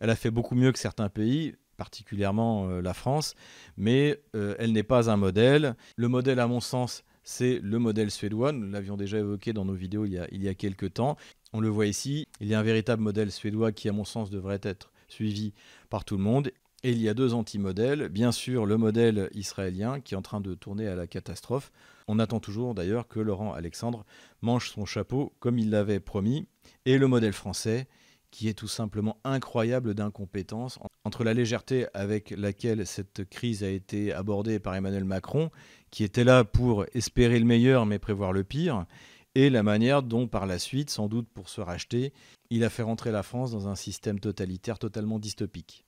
Elle 0.00 0.08
a 0.08 0.16
fait 0.16 0.30
beaucoup 0.30 0.54
mieux 0.54 0.72
que 0.72 0.78
certains 0.78 1.10
pays, 1.10 1.54
particulièrement 1.82 2.68
euh, 2.68 2.80
la 2.80 2.94
France, 2.94 3.34
mais 3.76 4.20
elle 4.34 4.72
n'est 4.72 4.82
pas 4.84 5.10
un 5.10 5.16
modèle. 5.16 5.74
Le 5.96 6.08
modèle, 6.08 6.38
à 6.38 6.46
mon 6.46 6.60
sens, 6.60 7.02
c'est 7.24 7.58
le 7.60 7.78
modèle 7.78 8.10
suédois. 8.10 8.52
Nous 8.52 8.70
l'avions 8.70 8.96
déjà 8.96 9.18
évoqué 9.18 9.52
dans 9.52 9.64
nos 9.64 9.74
vidéos 9.74 10.04
il 10.04 10.12
y, 10.12 10.18
a, 10.18 10.28
il 10.30 10.42
y 10.42 10.48
a 10.48 10.54
quelques 10.54 10.94
temps. 10.94 11.16
On 11.52 11.60
le 11.60 11.68
voit 11.68 11.86
ici, 11.86 12.26
il 12.40 12.48
y 12.48 12.54
a 12.54 12.58
un 12.60 12.62
véritable 12.62 13.02
modèle 13.02 13.30
suédois 13.30 13.72
qui, 13.72 13.88
à 13.88 13.92
mon 13.92 14.04
sens, 14.04 14.30
devrait 14.30 14.60
être 14.62 14.92
suivi 15.08 15.54
par 15.90 16.04
tout 16.04 16.16
le 16.16 16.22
monde. 16.22 16.50
Et 16.84 16.90
il 16.90 17.00
y 17.00 17.08
a 17.08 17.14
deux 17.14 17.34
anti-modèles. 17.34 18.08
Bien 18.08 18.32
sûr, 18.32 18.66
le 18.66 18.76
modèle 18.76 19.28
israélien 19.34 20.00
qui 20.00 20.14
est 20.14 20.16
en 20.16 20.22
train 20.22 20.40
de 20.40 20.54
tourner 20.54 20.88
à 20.88 20.96
la 20.96 21.06
catastrophe. 21.06 21.70
On 22.08 22.18
attend 22.18 22.40
toujours 22.40 22.74
d'ailleurs 22.74 23.06
que 23.06 23.20
Laurent 23.20 23.52
Alexandre 23.52 24.04
mange 24.40 24.70
son 24.70 24.84
chapeau 24.84 25.32
comme 25.38 25.58
il 25.58 25.70
l'avait 25.70 26.00
promis. 26.00 26.46
Et 26.84 26.98
le 26.98 27.06
modèle 27.06 27.32
français 27.32 27.86
qui 28.32 28.48
est 28.48 28.54
tout 28.54 28.66
simplement 28.66 29.18
incroyable 29.22 29.94
d'incompétence. 29.94 30.80
Entre 31.04 31.22
la 31.22 31.34
légèreté 31.34 31.86
avec 31.94 32.30
laquelle 32.30 32.86
cette 32.86 33.28
crise 33.28 33.62
a 33.62 33.68
été 33.68 34.12
abordée 34.12 34.58
par 34.58 34.74
Emmanuel 34.74 35.04
Macron, 35.04 35.50
qui 35.90 36.02
était 36.02 36.24
là 36.24 36.42
pour 36.42 36.86
espérer 36.94 37.38
le 37.38 37.44
meilleur 37.44 37.86
mais 37.86 38.00
prévoir 38.00 38.32
le 38.32 38.42
pire, 38.42 38.86
et 39.34 39.50
la 39.50 39.62
manière 39.62 40.02
dont 40.02 40.26
par 40.26 40.46
la 40.46 40.58
suite, 40.58 40.90
sans 40.90 41.08
doute 41.08 41.28
pour 41.28 41.48
se 41.48 41.60
racheter, 41.60 42.12
il 42.50 42.64
a 42.64 42.70
fait 42.70 42.82
rentrer 42.82 43.12
la 43.12 43.22
France 43.22 43.52
dans 43.52 43.68
un 43.68 43.76
système 43.76 44.18
totalitaire 44.18 44.78
totalement 44.78 45.18
dystopique. 45.18 45.84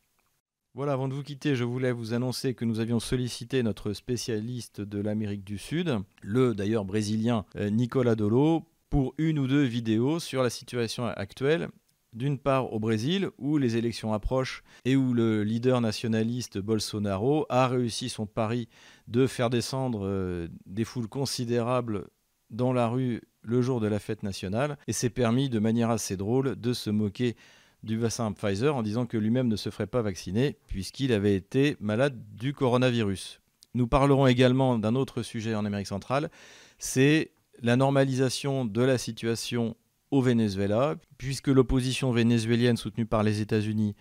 Voilà, 0.74 0.92
avant 0.92 1.09
de 1.09 1.14
vous 1.14 1.22
quitter, 1.22 1.54
je 1.54 1.64
voulais 1.64 1.92
vous 1.92 2.14
annoncer 2.14 2.54
que 2.54 2.64
nous 2.64 2.80
avions 2.80 3.00
sollicité 3.00 3.62
notre 3.62 3.92
spécialiste 3.92 4.80
de 4.80 4.98
l'Amérique 4.98 5.44
du 5.44 5.57
Sud, 5.57 5.98
le 6.20 6.54
d'ailleurs 6.54 6.85
brésilien 6.85 7.44
euh, 7.57 7.70
Nicolas 7.70 8.16
Dolo, 8.16 8.64
pour 8.90 9.14
une 9.18 9.38
ou 9.38 9.46
deux 9.46 9.62
vidéos 9.62 10.18
sur 10.18 10.42
la 10.42 10.50
situation 10.50 11.07
actuelle. 11.07 11.68
D'une 12.14 12.38
part 12.38 12.72
au 12.72 12.79
Brésil, 12.79 13.29
où 13.38 13.59
les 13.59 13.77
élections 13.77 14.12
approchent 14.12 14.62
et 14.85 14.94
où 14.94 15.12
le 15.14 15.42
leader 15.42 15.81
nationaliste 15.81 16.59
Bolsonaro 16.59 17.44
a 17.48 17.66
réussi 17.66 18.09
son 18.09 18.24
pari 18.24 18.68
de 19.09 19.27
faire 19.27 19.50
descendre 19.50 20.07
euh, 20.07 20.48
des 20.66 20.85
foules 20.85 21.09
considérables 21.09 22.07
dans 22.50 22.72
la 22.72 22.87
rue 22.88 23.20
le 23.42 23.61
jour 23.61 23.81
de 23.81 23.87
la 23.87 23.98
fête 23.98 24.22
nationale, 24.22 24.79
et 24.87 24.92
s'est 24.92 25.11
permis 25.11 25.48
de 25.50 25.59
manière 25.59 25.90
assez 25.90 26.16
drôle 26.16 26.57
de 26.57 26.72
se 26.72 26.88
moquer 26.88 27.37
du 27.83 27.98
vaccin 27.98 28.33
Pfizer 28.33 28.74
en 28.74 28.83
disant 28.83 29.07
que 29.07 29.18
lui-même 29.18 29.48
ne 29.48 29.57
se 29.57 29.70
ferait 29.70 29.87
pas 29.87 30.03
vacciner 30.03 30.57
puisqu'il 30.66 31.12
avait 31.12 31.35
été 31.35 31.77
malade 31.81 32.18
du 32.35 32.55
coronavirus. 32.55 33.40
Nous 33.74 33.87
parlerons 33.87 34.27
également 34.27 34.79
d'un 34.79 34.94
autre 34.94 35.22
sujet 35.22 35.55
en 35.55 35.64
Amérique 35.64 35.88
centrale, 35.88 36.31
c'est 36.79 37.33
la 37.62 37.77
normalisation 37.77 38.64
de 38.64 38.83
la 38.83 38.98
situation 38.98 39.77
au 40.10 40.22
Venezuela, 40.22 40.96
puisque 41.18 41.48
l'opposition 41.48 42.12
vénézuélienne 42.12 42.76
soutenue 42.76 43.06
par 43.06 43.22
les 43.22 43.40
États-Unis 43.40 43.94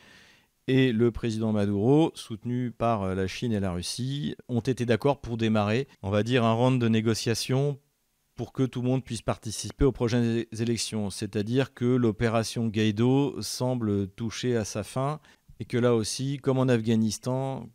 et 0.67 0.91
le 0.91 1.11
président 1.11 1.51
Maduro, 1.51 2.11
soutenu 2.15 2.71
par 2.71 3.15
la 3.15 3.27
Chine 3.27 3.51
et 3.51 3.59
la 3.59 3.71
Russie, 3.71 4.35
ont 4.47 4.61
été 4.61 4.85
d'accord 4.85 5.19
pour 5.19 5.37
démarrer, 5.37 5.87
on 6.01 6.09
va 6.09 6.23
dire, 6.23 6.45
un 6.45 6.53
round 6.53 6.79
de 6.79 6.87
négociations 6.87 7.79
pour 8.35 8.53
que 8.53 8.63
tout 8.63 8.81
le 8.81 8.87
monde 8.87 9.03
puisse 9.03 9.21
participer 9.21 9.85
aux 9.85 9.91
prochaines 9.91 10.45
élections. 10.57 11.09
C'est-à-dire 11.09 11.73
que 11.73 11.85
l'opération 11.85 12.67
Guaido 12.67 13.41
semble 13.41 14.07
toucher 14.07 14.55
à 14.55 14.65
sa 14.65 14.83
fin 14.83 15.19
et 15.59 15.65
que 15.65 15.77
là 15.77 15.95
aussi, 15.95 16.37
comme 16.37 16.57
en 16.57 16.67
Afghanistan, 16.67 17.69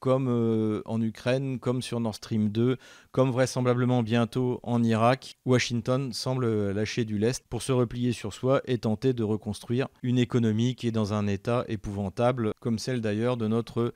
comme 0.00 0.28
euh, 0.28 0.82
en 0.84 1.00
Ukraine, 1.00 1.58
comme 1.58 1.82
sur 1.82 2.00
Nord 2.00 2.14
Stream 2.14 2.50
2, 2.50 2.76
comme 3.12 3.30
vraisemblablement 3.30 4.02
bientôt 4.02 4.60
en 4.62 4.82
Irak, 4.82 5.38
Washington 5.44 6.12
semble 6.12 6.70
lâcher 6.70 7.04
du 7.04 7.18
lest 7.18 7.46
pour 7.48 7.62
se 7.62 7.72
replier 7.72 8.12
sur 8.12 8.32
soi 8.32 8.60
et 8.66 8.78
tenter 8.78 9.12
de 9.12 9.22
reconstruire 9.24 9.88
une 10.02 10.18
économie 10.18 10.74
qui 10.74 10.88
est 10.88 10.92
dans 10.92 11.14
un 11.14 11.26
état 11.26 11.64
épouvantable, 11.68 12.52
comme 12.60 12.78
celle 12.78 13.00
d'ailleurs 13.00 13.36
de 13.36 13.48
notre 13.48 13.94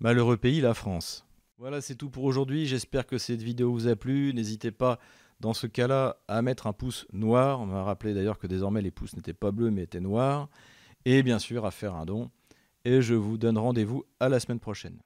malheureux 0.00 0.36
pays, 0.36 0.60
la 0.60 0.74
France. 0.74 1.24
Voilà, 1.58 1.80
c'est 1.80 1.96
tout 1.96 2.10
pour 2.10 2.24
aujourd'hui. 2.24 2.66
J'espère 2.66 3.06
que 3.06 3.18
cette 3.18 3.42
vidéo 3.42 3.72
vous 3.72 3.88
a 3.88 3.96
plu. 3.96 4.32
N'hésitez 4.32 4.70
pas 4.70 4.98
dans 5.40 5.54
ce 5.54 5.66
cas-là, 5.66 6.16
à 6.28 6.42
mettre 6.42 6.66
un 6.66 6.72
pouce 6.72 7.06
noir. 7.12 7.60
On 7.60 7.66
m'a 7.66 7.82
rappelé 7.82 8.14
d'ailleurs 8.14 8.38
que 8.38 8.46
désormais 8.46 8.82
les 8.82 8.90
pouces 8.90 9.14
n'étaient 9.14 9.34
pas 9.34 9.50
bleus 9.50 9.70
mais 9.70 9.82
étaient 9.82 10.00
noirs. 10.00 10.48
Et 11.04 11.22
bien 11.22 11.38
sûr 11.38 11.64
à 11.66 11.70
faire 11.70 11.94
un 11.94 12.06
don. 12.06 12.30
Et 12.84 13.02
je 13.02 13.14
vous 13.14 13.38
donne 13.38 13.58
rendez-vous 13.58 14.04
à 14.20 14.28
la 14.28 14.40
semaine 14.40 14.60
prochaine. 14.60 14.98